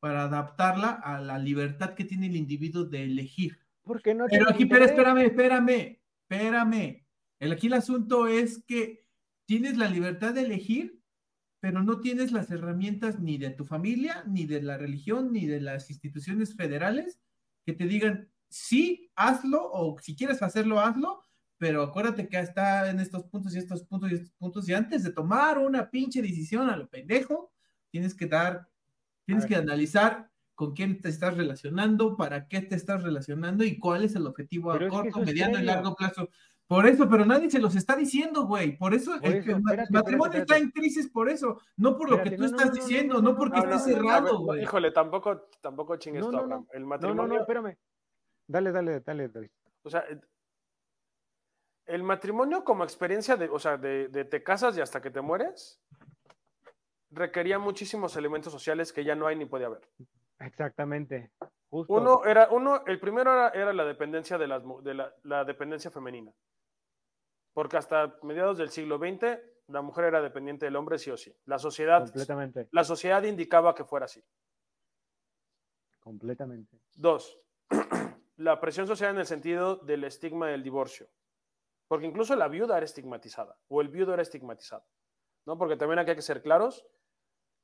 [0.00, 3.60] para adaptarla a la libertad que tiene el individuo de elegir.
[3.82, 7.06] Porque no pero aquí, pero espérame, espérame, espérame.
[7.38, 9.06] El, aquí el asunto es que
[9.44, 11.00] tienes la libertad de elegir,
[11.60, 15.60] pero no tienes las herramientas ni de tu familia, ni de la religión, ni de
[15.60, 17.20] las instituciones federales
[17.64, 21.20] que te digan, sí, hazlo, o si quieres hacerlo, hazlo,
[21.58, 25.02] pero acuérdate que está en estos puntos y estos puntos y estos puntos, y antes
[25.02, 27.52] de tomar una pinche decisión a lo pendejo,
[27.90, 28.68] tienes que dar,
[29.24, 34.04] tienes que analizar con quién te estás relacionando, para qué te estás relacionando y cuál
[34.04, 36.28] es el objetivo a corto, mediano y largo plazo.
[36.66, 38.76] Por eso, pero nadie se los está diciendo, güey.
[38.76, 39.44] Por eso, el,
[39.90, 43.60] matrimonio está en crisis por eso, no por lo que tú estás diciendo, no, porque
[43.60, 44.62] esté cerrado, güey.
[44.62, 47.22] Híjole, tampoco, tampoco chingues no, El matrimonio.
[47.22, 47.76] No, no, no, espérame.
[48.48, 49.50] Dale, dale, dale, dale.
[49.82, 50.04] O sea,
[51.86, 55.80] el matrimonio como experiencia de, o sea, de, te casas y hasta que te mueres,
[57.10, 59.88] requería muchísimos elementos sociales que ya no hay ni puede haber.
[60.40, 61.30] Exactamente.
[61.70, 66.32] Uno era, uno, el primero era, la dependencia de, las, de la, dependencia femenina.
[67.54, 71.34] Porque hasta mediados del siglo XX la mujer era dependiente del hombre sí o sí.
[71.46, 72.68] La sociedad, Completamente.
[72.70, 74.22] La sociedad indicaba que fuera así.
[76.00, 76.78] Completamente.
[76.94, 77.40] Dos,
[78.36, 81.08] la presión social en el sentido del estigma del divorcio.
[81.88, 84.84] Porque incluso la viuda era estigmatizada o el viudo era estigmatizado.
[85.46, 85.56] ¿no?
[85.56, 86.86] Porque también aquí hay que ser claros,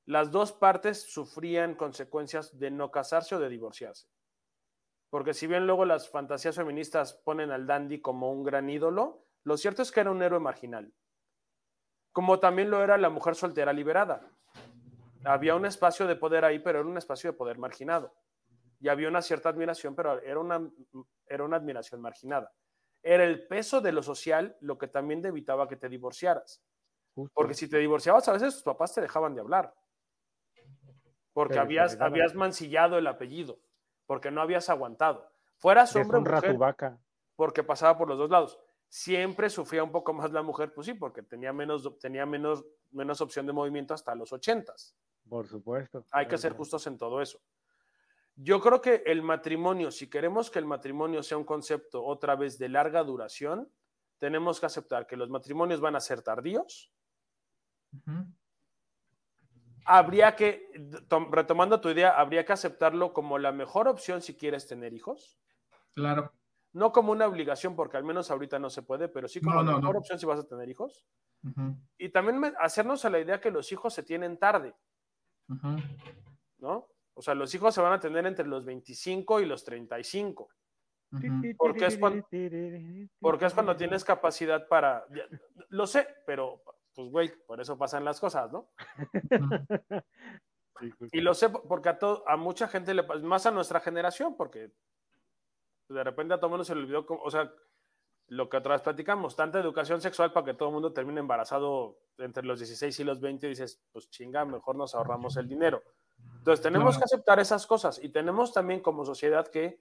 [0.05, 4.09] las dos partes sufrían consecuencias de no casarse o de divorciarse.
[5.11, 9.57] Porque si bien luego las fantasías feministas ponen al dandy como un gran ídolo, lo
[9.57, 10.95] cierto es que era un héroe marginal.
[12.12, 14.31] Como también lo era la mujer soltera liberada.
[15.25, 18.14] Había un espacio de poder ahí, pero era un espacio de poder marginado.
[18.81, 20.68] Y había una cierta admiración, pero era una,
[21.27, 22.53] era una admiración marginada
[23.03, 26.62] era el peso de lo social lo que también evitaba que te divorciaras.
[27.34, 29.74] Porque si te divorciabas, a veces tus papás te dejaban de hablar.
[31.32, 33.61] Porque habías, habías mancillado el apellido.
[34.07, 35.30] Porque no habías aguantado.
[35.57, 36.57] Fueras hombre o mujer.
[36.57, 36.98] Vaca.
[37.36, 38.59] Porque pasaba por los dos lados.
[38.88, 43.20] Siempre sufría un poco más la mujer, pues sí, porque tenía menos, tenía menos, menos
[43.22, 44.94] opción de movimiento hasta los ochentas.
[45.28, 46.05] Por supuesto.
[46.11, 47.40] Hay que ser justos en todo eso.
[48.37, 52.59] Yo creo que el matrimonio, si queremos que el matrimonio sea un concepto otra vez
[52.59, 53.70] de larga duración,
[54.18, 56.93] tenemos que aceptar que los matrimonios van a ser tardíos.
[59.85, 60.70] Habría que,
[61.30, 65.39] retomando tu idea, habría que aceptarlo como la mejor opción si quieres tener hijos.
[65.93, 66.33] Claro.
[66.72, 69.76] No como una obligación, porque al menos ahorita no se puede, pero sí como la
[69.76, 71.05] mejor opción si vas a tener hijos.
[71.99, 74.74] Y también hacernos a la idea que los hijos se tienen tarde.
[76.59, 76.89] ¿No?
[77.15, 80.49] O sea, los hijos se van a tener entre los 25 y los 35.
[81.59, 82.27] Porque, es cuando,
[83.21, 85.05] porque es cuando tienes capacidad para...
[85.69, 86.63] Lo sé, pero
[86.95, 88.71] pues güey, por eso pasan las cosas, ¿no?
[91.13, 94.73] y lo sé porque a, a mucha gente le pasa, más a nuestra generación, porque
[95.89, 97.53] de repente a todo el mundo se le olvidó, o sea,
[98.29, 101.99] lo que otra vez platicamos, tanta educación sexual para que todo el mundo termine embarazado
[102.19, 105.83] entre los 16 y los 20 y dices, pues chinga, mejor nos ahorramos el dinero.
[106.39, 109.81] Entonces tenemos que aceptar esas cosas y tenemos también como sociedad que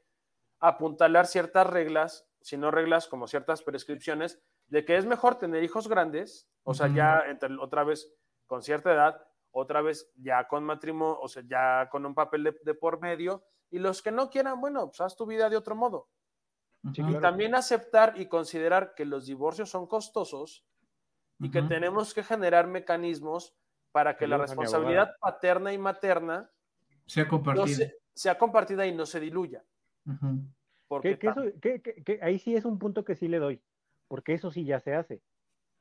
[0.60, 5.88] apuntalar ciertas reglas, si no reglas como ciertas prescripciones, de que es mejor tener hijos
[5.88, 8.14] grandes, o sea, ya entre, otra vez
[8.46, 12.74] con cierta edad, otra vez ya con matrimonio, o sea, ya con un papel de,
[12.74, 16.10] por medio, y los que no quieran, bueno, pues haz tu vida de otro modo.
[16.84, 20.66] y también aceptar y considerar que los divorcios son costosos
[21.40, 23.56] y que tenemos que generar mecanismos
[23.92, 26.50] para que la responsabilidad paterna y materna
[27.06, 27.88] sea compartida.
[28.14, 29.64] sea compartida y no se diluya.
[30.88, 33.62] Porque ahí sí es un punto que sí le doy,
[34.08, 35.22] porque eso sí ya se hace.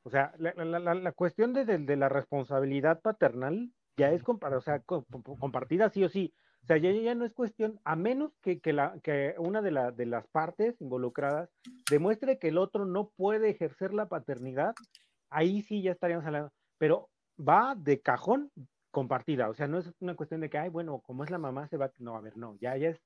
[0.02, 6.08] O sea, la, cuestión de, la responsabilidad paternal ya es o sea, compartida sí o
[6.08, 6.32] sí.
[6.62, 10.06] O sea, ya, ya no es cuestión, a menos que, la, que una de, de
[10.06, 11.48] las partes involucradas
[11.90, 14.74] demuestre que el otro no puede ejercer la paternidad,
[15.30, 16.52] ahí sí ya estaríamos hablando.
[16.78, 17.08] Pero
[17.40, 18.50] va de cajón
[18.90, 19.48] compartida.
[19.48, 21.76] O sea, no es una cuestión de que, ay, bueno, como es la mamá, se
[21.76, 21.90] va.
[21.98, 23.00] No, a ver, no, ya, ya es,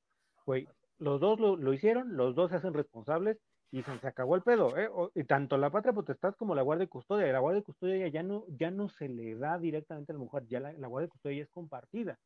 [0.47, 0.67] güey,
[0.99, 3.39] los dos lo, hicieron, los dos se hacen responsables
[3.71, 4.77] y se, acabó el pedo.
[4.77, 4.89] ¿eh?
[5.15, 7.33] y tanto la patria potestad como la guardia de custodia.
[7.33, 10.47] La guardia de custodia ya no, ya no se le da directamente a la mujer,
[10.47, 12.19] ya la, guardia de custodia es compartida.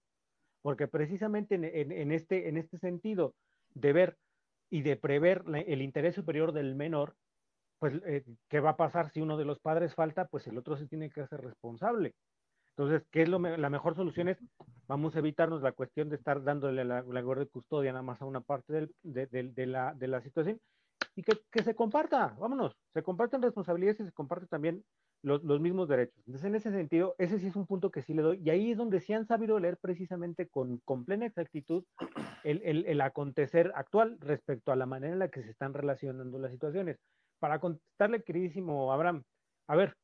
[0.62, 3.34] Porque precisamente en, este, en este sentido
[3.74, 4.16] de ver
[4.70, 7.14] y de prever el interés superior del menor,
[7.78, 10.26] pues, eh, ¿qué va a pasar si uno de los padres falta?
[10.26, 12.14] Pues el otro se tiene que hacer responsable.
[12.78, 14.28] Entonces, ¿qué es lo la mejor solución?
[14.28, 14.38] Es,
[14.86, 18.22] vamos a evitarnos la cuestión de estar dándole la, la guardia de custodia nada más
[18.22, 20.60] a una parte del, de, la, de, la, situación
[21.16, 24.84] y que, que, se comparta, vámonos, se comparten responsabilidades y se comparten también
[25.22, 26.16] los, los, mismos derechos.
[26.18, 28.70] Entonces, en ese sentido, ese sí es un punto que sí le doy, y ahí
[28.70, 31.82] es donde sí han sabido leer precisamente con, con plena exactitud
[32.44, 36.38] el, el, el acontecer actual respecto a la manera en la que se están relacionando
[36.38, 37.00] las situaciones
[37.38, 39.24] para contestarle, queridísimo Abraham,
[39.68, 39.96] a ver,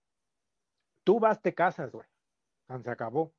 [1.05, 2.07] tú vas, te casas, güey,
[2.83, 3.33] se acabó,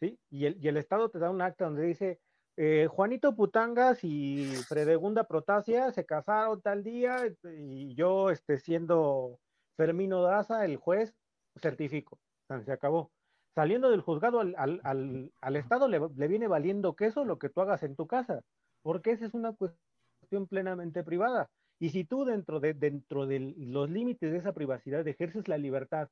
[0.00, 0.18] ¿sí?
[0.30, 2.20] Y el, y el Estado te da un acta donde dice,
[2.56, 9.38] eh, Juanito Putangas y Fredegunda Protasia se casaron tal día y yo, este, siendo
[9.76, 11.14] Fermino Daza, el juez,
[11.60, 12.18] certifico,
[12.64, 13.12] se acabó.
[13.54, 17.60] Saliendo del juzgado al, al, al, Estado le, le, viene valiendo queso lo que tú
[17.60, 18.42] hagas en tu casa,
[18.82, 21.48] porque esa es una cuestión plenamente privada.
[21.80, 26.08] Y si tú dentro de, dentro de los límites de esa privacidad ejerces la libertad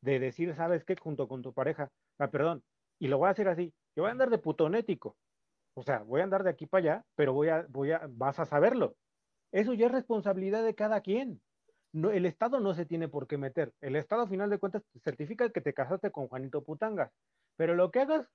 [0.00, 0.96] de decir, ¿sabes qué?
[0.96, 2.62] Junto con tu pareja, ah, perdón,
[3.00, 5.16] y lo voy a hacer así, yo voy a andar de putonético,
[5.74, 8.38] o sea, voy a andar de aquí para allá, pero voy a, voy a, vas
[8.38, 8.96] a saberlo.
[9.52, 11.40] Eso ya es responsabilidad de cada quien.
[11.92, 13.72] No, el Estado no se tiene por qué meter.
[13.80, 17.10] El Estado, a final de cuentas, certifica que te casaste con Juanito Putangas.
[17.56, 18.28] Pero lo que hagas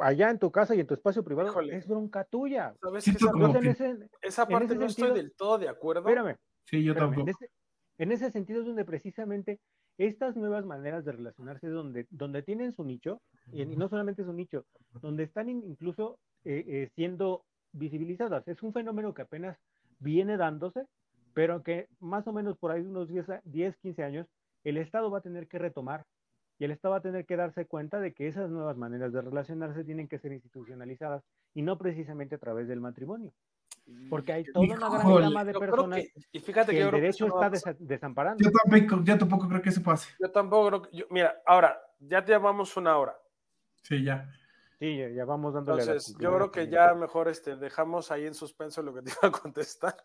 [0.00, 2.74] allá en tu casa y en tu espacio privado es bronca tuya.
[4.22, 6.00] esa, parte no estoy del todo de acuerdo.
[6.00, 6.36] Espérame.
[6.64, 7.30] Sí, yo tampoco.
[7.98, 9.58] En ese, sentido es donde precisamente
[9.96, 13.22] estas nuevas maneras de relacionarse, donde, donde tienen su nicho,
[13.52, 14.66] y, no solamente su nicho,
[15.00, 18.46] donde están incluso eh, eh, siendo visibilizadas.
[18.48, 19.56] Es un fenómeno que apenas
[19.98, 20.84] viene dándose,
[21.32, 24.26] pero que más o menos por ahí unos 10, 10 15 años,
[24.64, 26.04] el Estado va a tener que retomar
[26.58, 29.20] y el Estado va a tener que darse cuenta de que esas nuevas maneras de
[29.20, 31.22] relacionarse tienen que ser institucionalizadas
[31.54, 33.32] y no precisamente a través del matrimonio.
[34.10, 38.42] Porque hay toda una gran gama de personas y fíjate que, el derecho está desamparando.
[38.42, 40.10] Yo tampoco, yo tampoco creo que eso pase.
[40.18, 41.06] Yo tampoco creo que...
[41.10, 43.16] mira, ahora, ya te llevamos una hora.
[43.82, 44.28] Sí, ya.
[44.78, 48.82] Sí, ya vamos dándole Entonces, yo creo que ya mejor este, dejamos ahí en suspenso
[48.82, 49.96] lo que te iba a contestar.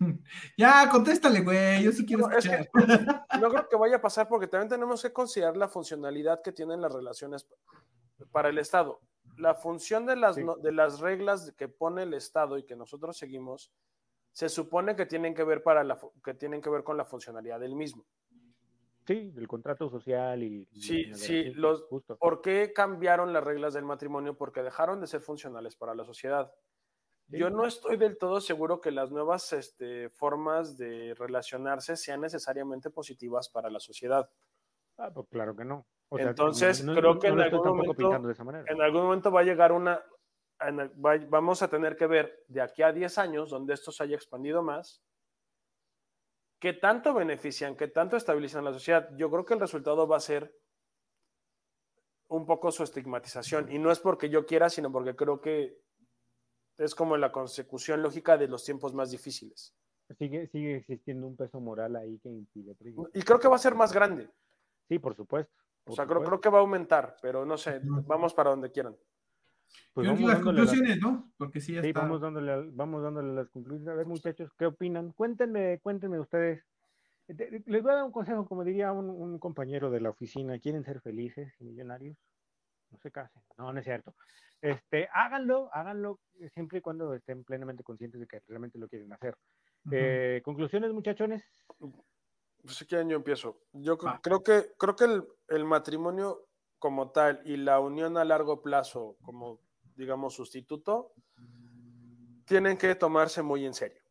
[0.56, 1.82] Ya, contéstale, güey.
[1.82, 2.68] Yo sí quiero no, escuchar.
[3.40, 6.80] no creo que vaya a pasar porque también tenemos que considerar la funcionalidad que tienen
[6.80, 7.46] las relaciones
[8.30, 9.00] para el Estado.
[9.36, 13.72] La función de las, de las reglas que pone el Estado y que nosotros seguimos
[14.36, 17.58] se supone que tienen que ver para la que tienen que ver con la funcionalidad
[17.58, 18.04] del mismo.
[19.06, 20.66] Sí, el contrato social y.
[20.78, 21.86] Sí, sí, los,
[22.18, 24.36] ¿por qué cambiaron las reglas del matrimonio?
[24.36, 26.52] Porque dejaron de ser funcionales para la sociedad.
[27.28, 32.90] Yo no estoy del todo seguro que las nuevas este, formas de relacionarse sean necesariamente
[32.90, 34.30] positivas para la sociedad.
[34.96, 35.86] Ah, pues claro que no.
[36.12, 38.12] Entonces, creo que en, algún momento,
[38.68, 40.04] en algún momento va a llegar una,
[41.28, 44.62] vamos a tener que ver de aquí a 10 años, donde esto se haya expandido
[44.62, 45.02] más,
[46.60, 49.10] qué tanto benefician, qué tanto estabilizan la sociedad.
[49.16, 50.56] Yo creo que el resultado va a ser
[52.28, 53.70] un poco su estigmatización.
[53.70, 55.78] Y no es porque yo quiera, sino porque creo que
[56.78, 59.74] es como la consecución lógica de los tiempos más difíciles.
[60.18, 62.76] Sigue, sigue existiendo un peso moral ahí que impide.
[63.14, 64.28] Y creo que va a ser más grande.
[64.88, 65.52] Sí, por supuesto.
[65.84, 68.96] o sea, creo, creo, que va a aumentar, pero no sé, vamos para donde quieran.
[69.92, 71.32] Pues vamos las conclusiones, ¿no?
[71.36, 73.88] Porque sí, ya sí vamos, dándole, vamos dándole las conclusiones.
[73.88, 75.12] A ver, muchachos, ¿qué opinan?
[75.12, 76.62] Cuéntenme, cuéntenme ustedes.
[77.26, 80.58] Les voy a dar un consejo, como diría un, un compañero de la oficina.
[80.60, 82.16] ¿Quieren ser felices y millonarios?
[82.90, 83.42] No se casen.
[83.58, 84.14] No, no es cierto.
[84.60, 86.20] Este, háganlo, háganlo
[86.52, 89.36] siempre y cuando estén plenamente conscientes de que realmente lo quieren hacer.
[89.90, 91.44] Eh, conclusiones, muchachones.
[91.78, 93.60] Pues si quieren, yo empiezo.
[93.72, 98.62] Yo creo que, creo que el, el, matrimonio como tal y la unión a largo
[98.62, 99.60] plazo como,
[99.94, 101.12] digamos, sustituto,
[102.44, 104.02] tienen que tomarse muy en serio.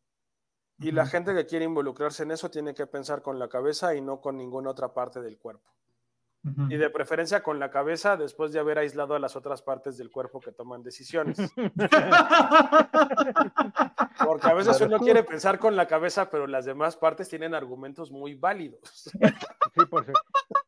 [0.78, 4.02] Y la gente que quiere involucrarse en eso tiene que pensar con la cabeza y
[4.02, 5.75] no con ninguna otra parte del cuerpo.
[6.68, 10.10] Y de preferencia con la cabeza después de haber aislado a las otras partes del
[10.10, 11.36] cuerpo que toman decisiones.
[14.24, 18.10] Porque a veces uno quiere pensar con la cabeza, pero las demás partes tienen argumentos
[18.10, 19.10] muy válidos.
[19.74, 20.20] Sí, por cierto.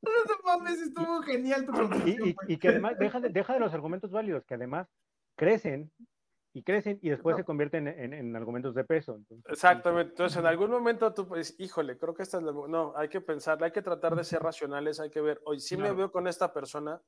[0.03, 0.11] No
[0.45, 1.72] mames, estuvo genial tu
[2.07, 4.89] y, y, que además deja de, deja de los argumentos válidos, que además
[5.37, 5.91] crecen
[6.53, 9.21] y crecen y después se convierten en, argumentos de peso.
[9.47, 10.11] Exactamente.
[10.11, 12.53] Entonces, en algún momento tú pues, híjole, creo que esta es la...
[12.53, 15.77] No, hay que pensar, hay que tratar de ser racionales, hay que ver, hoy sí
[15.77, 17.01] me veo con esta persona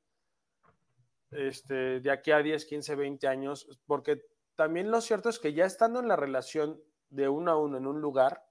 [1.31, 4.23] este, de aquí a 10, 15, 20 años, porque
[4.57, 7.87] también lo cierto es que ya estando en la relación de uno a uno en
[7.87, 8.45] un lugar,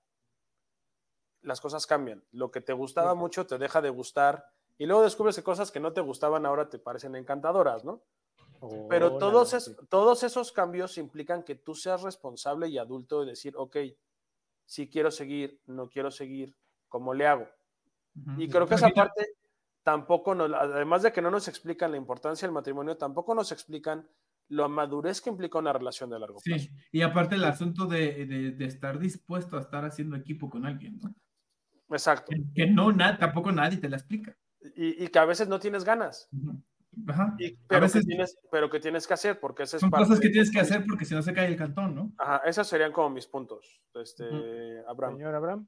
[1.42, 2.24] las cosas cambian.
[2.32, 4.46] Lo que te gustaba mucho te deja de gustar
[4.78, 8.02] y luego descubres que cosas que no te gustaban ahora te parecen encantadoras, ¿no?
[8.90, 13.78] Pero todos, todos esos cambios implican que tú seas responsable y adulto de decir, ok,
[14.66, 16.56] si quiero seguir, no quiero seguir,
[16.88, 17.48] ¿cómo le hago?
[18.38, 19.28] Y creo que esa parte
[19.84, 24.08] tampoco, nos, además de que no nos explican la importancia del matrimonio, tampoco nos explican
[24.50, 26.64] la madurez que implica una relación de largo plazo.
[26.66, 31.16] Sí, y aparte el asunto de, estar dispuesto a estar haciendo equipo con alguien, ¿no?
[31.92, 32.32] Exacto.
[32.54, 34.36] Que, no, tampoco nadie te la explica.
[34.76, 36.30] Y, que a veces no tienes ganas
[37.68, 40.60] pero, que tienes, pero que tienes que hacer, porque esas son cosas que tienes que
[40.60, 42.14] hacer porque si no se cae el cantón, ¿no?
[42.18, 44.26] Ajá, esos serían como mis puntos, este,
[44.88, 45.16] Abraham.
[45.16, 45.68] Señor Abraham.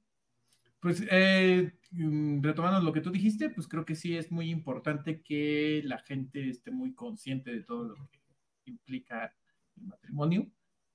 [0.79, 5.21] Pues eh, mm, retomando lo que tú dijiste, pues creo que sí es muy importante
[5.21, 8.19] que la gente esté muy consciente de todo lo que
[8.65, 9.35] implica
[9.77, 10.47] el matrimonio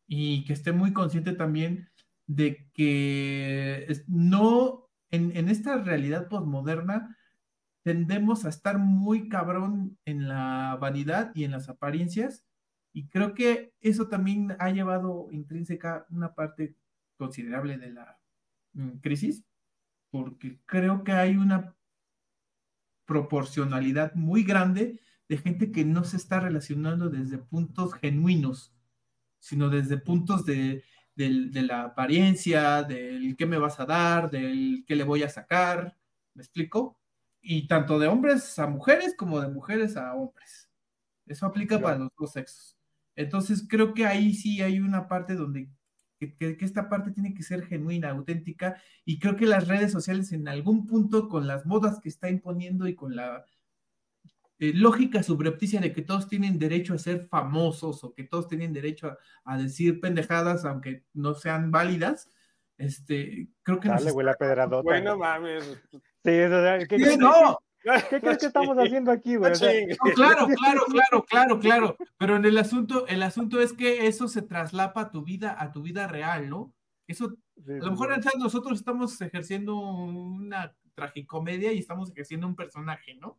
[0.08, 1.88] y que esté muy consciente también
[2.26, 7.16] de que no, en, en esta realidad postmoderna,
[7.86, 12.44] tendemos a estar muy cabrón en la vanidad y en las apariencias.
[12.92, 16.74] Y creo que eso también ha llevado intrínseca una parte
[17.16, 18.18] considerable de la
[18.72, 19.44] mm, crisis,
[20.10, 21.76] porque creo que hay una
[23.04, 28.74] proporcionalidad muy grande de gente que no se está relacionando desde puntos genuinos,
[29.38, 30.82] sino desde puntos de,
[31.14, 35.96] de la apariencia, del qué me vas a dar, del qué le voy a sacar.
[36.34, 36.98] ¿Me explico?
[37.48, 40.68] Y tanto de hombres a mujeres como de mujeres a hombres.
[41.26, 42.76] Eso aplica para los dos sexos.
[43.14, 45.70] Entonces creo que ahí sí hay una parte donde
[46.18, 50.48] que, esta parte tiene que ser genuina, auténtica, y creo que las redes sociales en
[50.48, 53.44] algún punto con las modas que está imponiendo y con la
[54.58, 58.72] eh, lógica subrepticia de que todos tienen derecho a ser famosos o que todos tienen
[58.72, 62.28] derecho a, decir pendejadas aunque no sean válidas,
[62.76, 63.88] este, creo que...
[63.88, 64.82] Dale, güey, la pedradota.
[64.82, 65.80] Bueno, mames.
[66.26, 67.56] Sí, eso, ¿qué, no.
[68.10, 69.52] ¿Qué crees que estamos haciendo aquí, güey?
[69.52, 71.96] claro, claro, claro, claro, claro.
[72.18, 75.70] Pero en el asunto, el asunto es que eso se traslapa a tu vida, a
[75.70, 76.74] tu vida real, ¿no?
[77.06, 83.38] Eso, a lo mejor nosotros estamos ejerciendo una tragicomedia y estamos ejerciendo un personaje, ¿no?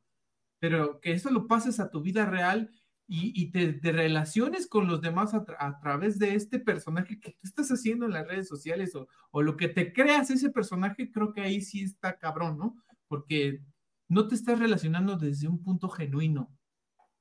[0.60, 2.72] Pero que eso lo pases a tu vida real
[3.10, 8.05] y, te, relaciones con los demás a, través de este personaje que tú estás haciendo
[8.05, 11.62] en las redes sociales o, o, lo que te creas ese personaje, creo que ahí
[11.62, 12.76] sí está cabrón, ¿no?
[13.08, 13.62] Porque
[14.10, 16.51] no te estás relacionando desde un punto genuino.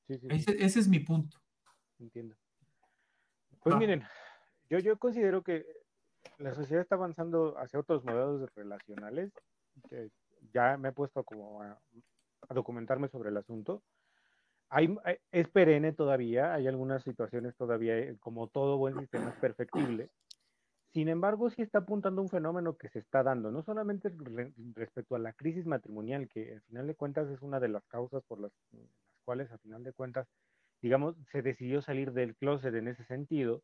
[0.08, 1.38] ese, es mi punto.
[1.98, 2.36] Entiendo.
[3.62, 4.04] Pues miren,
[4.70, 5.66] yo, yo considero que
[6.38, 9.32] la sociedad está avanzando hacia otros modelos relacionales,
[9.88, 10.10] que
[10.52, 11.80] ya me he puesto como a,
[12.50, 13.82] documentarme sobre el asunto.
[14.68, 14.96] Hay,
[15.32, 20.10] es perenne todavía, hay algunas situaciones todavía, eh, como todo buen sistema, es perfectible.
[20.92, 24.10] Sin embargo, sí está apuntando un fenómeno que se está dando, no solamente
[24.74, 28.22] respecto a la crisis matrimonial, que al final de cuentas es una de las causas
[28.26, 28.88] por las, las
[29.24, 30.26] cuales, al final de cuentas,
[30.80, 33.62] digamos, se decidió salir del closet en ese sentido,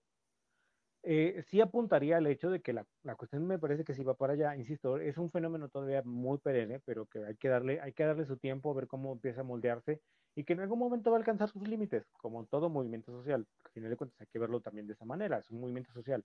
[1.04, 4.14] eh, sí apuntaría al hecho de que la, la, cuestión me parece que si va
[4.14, 7.92] para allá, insisto, es un fenómeno todavía muy perenne, pero que hay que darle, hay
[7.92, 10.00] que darle su tiempo, ver cómo empieza a moldearse
[10.34, 13.46] y que en algún momento va a alcanzar sus límites, como todo movimiento social.
[13.64, 16.24] Al final de cuentas hay que verlo también de esa manera, es un movimiento social.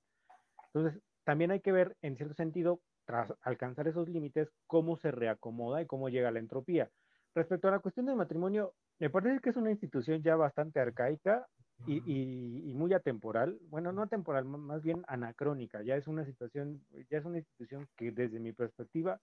[0.73, 5.81] Entonces, también hay que ver, en cierto sentido, tras alcanzar esos límites, cómo se reacomoda
[5.81, 6.89] y cómo llega la entropía.
[7.35, 11.45] Respecto a la cuestión del matrimonio, me parece que es una institución ya bastante arcaica
[11.85, 17.25] y, muy atemporal, bueno, no atemporal, más bien anacrónica, ya es una situación, ya es
[17.25, 19.21] una institución que desde mi perspectiva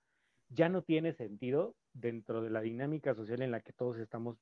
[0.50, 4.38] ya no tiene sentido dentro de la dinámica social en la que todos estamos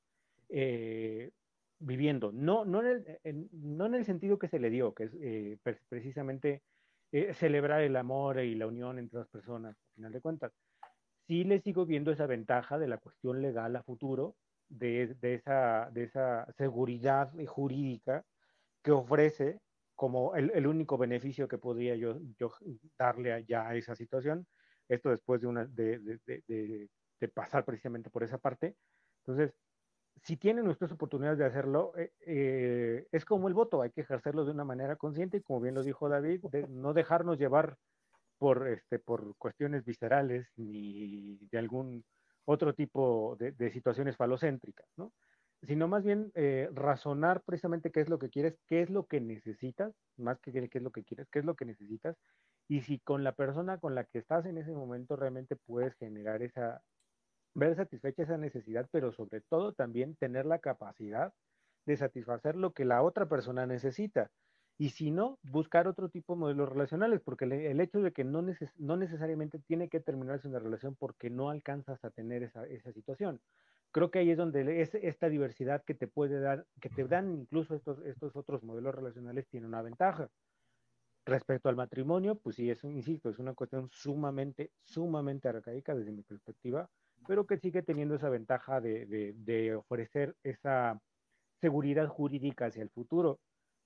[0.55, 1.31] eh,
[1.79, 5.15] viviendo, no, no, en el, no en el sentido que se le dio, que es
[5.21, 6.63] eh, precisamente
[7.11, 10.53] eh, celebrar el amor y la unión entre las personas, al final de cuentas.
[11.27, 14.37] Sí le sigo viendo esa ventaja de la cuestión legal a futuro,
[14.69, 18.25] de, esa, de esa seguridad jurídica
[18.83, 19.61] que ofrece
[19.95, 22.19] como el, único beneficio que podría yo,
[22.99, 24.47] darle ya a esa situación.
[24.89, 28.77] Esto después de, de, pasar precisamente por esa parte.
[29.25, 29.55] Entonces,
[30.21, 34.45] si tienen ustedes oportunidades de hacerlo, eh, eh, es como el voto, hay que ejercerlo
[34.45, 37.77] de una manera consciente y como bien lo dijo David, no dejarnos llevar
[38.39, 42.05] por, este, por cuestiones viscerales ni de algún
[42.45, 45.13] otro tipo de, situaciones falocéntricas, ¿no?
[45.63, 49.21] Sino más bien eh, razonar precisamente qué es lo que quieres, qué es lo que
[49.21, 52.17] necesitas, más que qué es lo que quieres, qué es lo que necesitas,
[52.69, 56.43] y si con la persona con la que estás en ese momento realmente puedes generar
[56.43, 56.83] esa,
[57.55, 61.33] ver satisfecha esa necesidad, pero sobre todo también tener la capacidad
[61.87, 64.31] de satisfacer lo que la otra persona necesita.
[64.79, 68.45] Y si no, buscar otro tipo de modelos relacionales, porque el, hecho de que no,
[68.79, 73.41] no, necesariamente tiene que terminarse una relación porque no alcanzas a tener esa, esa situación.
[73.93, 77.31] Creo que ahí es donde es, esta diversidad que te puede dar, que te dan
[77.31, 80.31] incluso estos, estos otros modelos relacionales, tiene una ventaja.
[81.27, 86.91] Respecto al matrimonio, pues sí, insisto, es una cuestión sumamente, sumamente arcaica desde mi perspectiva,
[87.27, 91.01] pero que sigue teniendo esa ventaja de, de, ofrecer esa
[91.61, 93.41] seguridad jurídica hacia el futuro.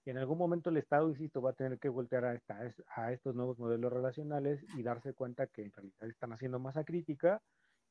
[0.05, 2.61] Y en algún momento el Estado, insisto, va a tener que voltear a, esta,
[2.95, 7.43] a estos nuevos modelos relacionales y darse cuenta que en realidad están haciendo masa crítica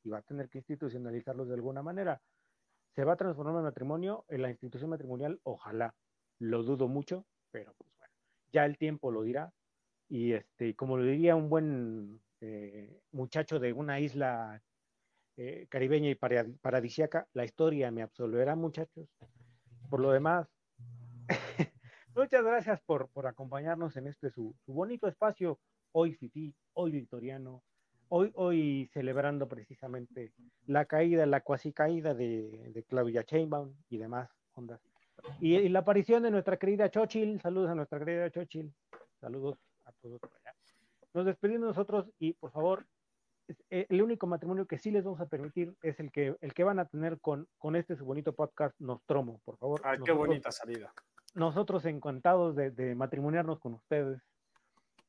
[0.02, 2.20] y va a tener que institucionalizarlos de alguna manera.
[2.94, 5.38] ¿Se va a transformar el matrimonio en la institución matrimonial?
[5.42, 5.94] Ojalá.
[6.38, 8.14] Lo dudo mucho, pero pues bueno,
[8.52, 9.52] ya el tiempo lo dirá.
[10.08, 14.62] Y este, como lo diría un buen eh, muchacho de una isla
[15.38, 19.06] eh, caribeña y paradisiaca, la historia me absolverá, muchachos.
[19.90, 20.48] Por lo demás,
[22.14, 25.58] muchas gracias por, acompañarnos en este su, bonito espacio,
[25.92, 27.62] hoy Fifi, hoy victoriano,
[28.08, 30.32] hoy, celebrando precisamente
[30.66, 34.80] la caída, la cuasi caída de, Claudia Chainbaum y demás ondas.
[35.40, 38.72] Y, la aparición de nuestra querida Chochil, saludos a nuestra querida Chochil,
[39.20, 40.20] saludos a todos
[41.12, 42.86] Nos despedimos nosotros y por favor
[43.70, 46.78] el único matrimonio que sí les vamos a permitir es el que, el que van
[46.78, 49.80] a tener con, con este su bonito podcast Nostromo, por favor.
[49.84, 50.92] Ay, qué bonita salida.
[51.34, 54.20] Nosotros encantados de, de, matrimoniarnos con ustedes.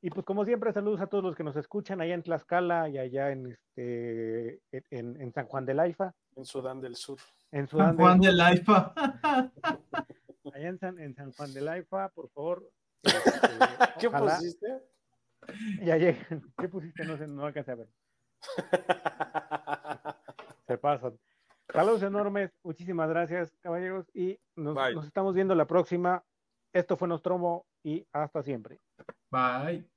[0.02, 2.98] Y pues como siempre, saludos a todos los que nos escuchan allá en Tlaxcala y
[2.98, 6.14] allá en, este, en, en San Juan del Aifa.
[6.36, 7.20] En Sudán del Sur.
[7.52, 8.94] En Sudán San Juan del, Aifa.
[10.54, 12.70] allá en San, en San Juan del Aifa, por favor.
[13.04, 14.68] Este, ¿Qué pusiste?
[15.82, 16.44] Ya llegan.
[16.58, 17.06] ¿Qué pusiste?
[17.06, 17.90] No sé, no alcancé a ver.
[20.68, 21.18] Se pasan.
[21.74, 26.24] Saludos enormes, muchísimas gracias, caballeros, y nos, nos estamos viendo la próxima.
[26.74, 28.80] Esto fue Nostromo y hasta siempre.
[29.32, 29.90] Bye.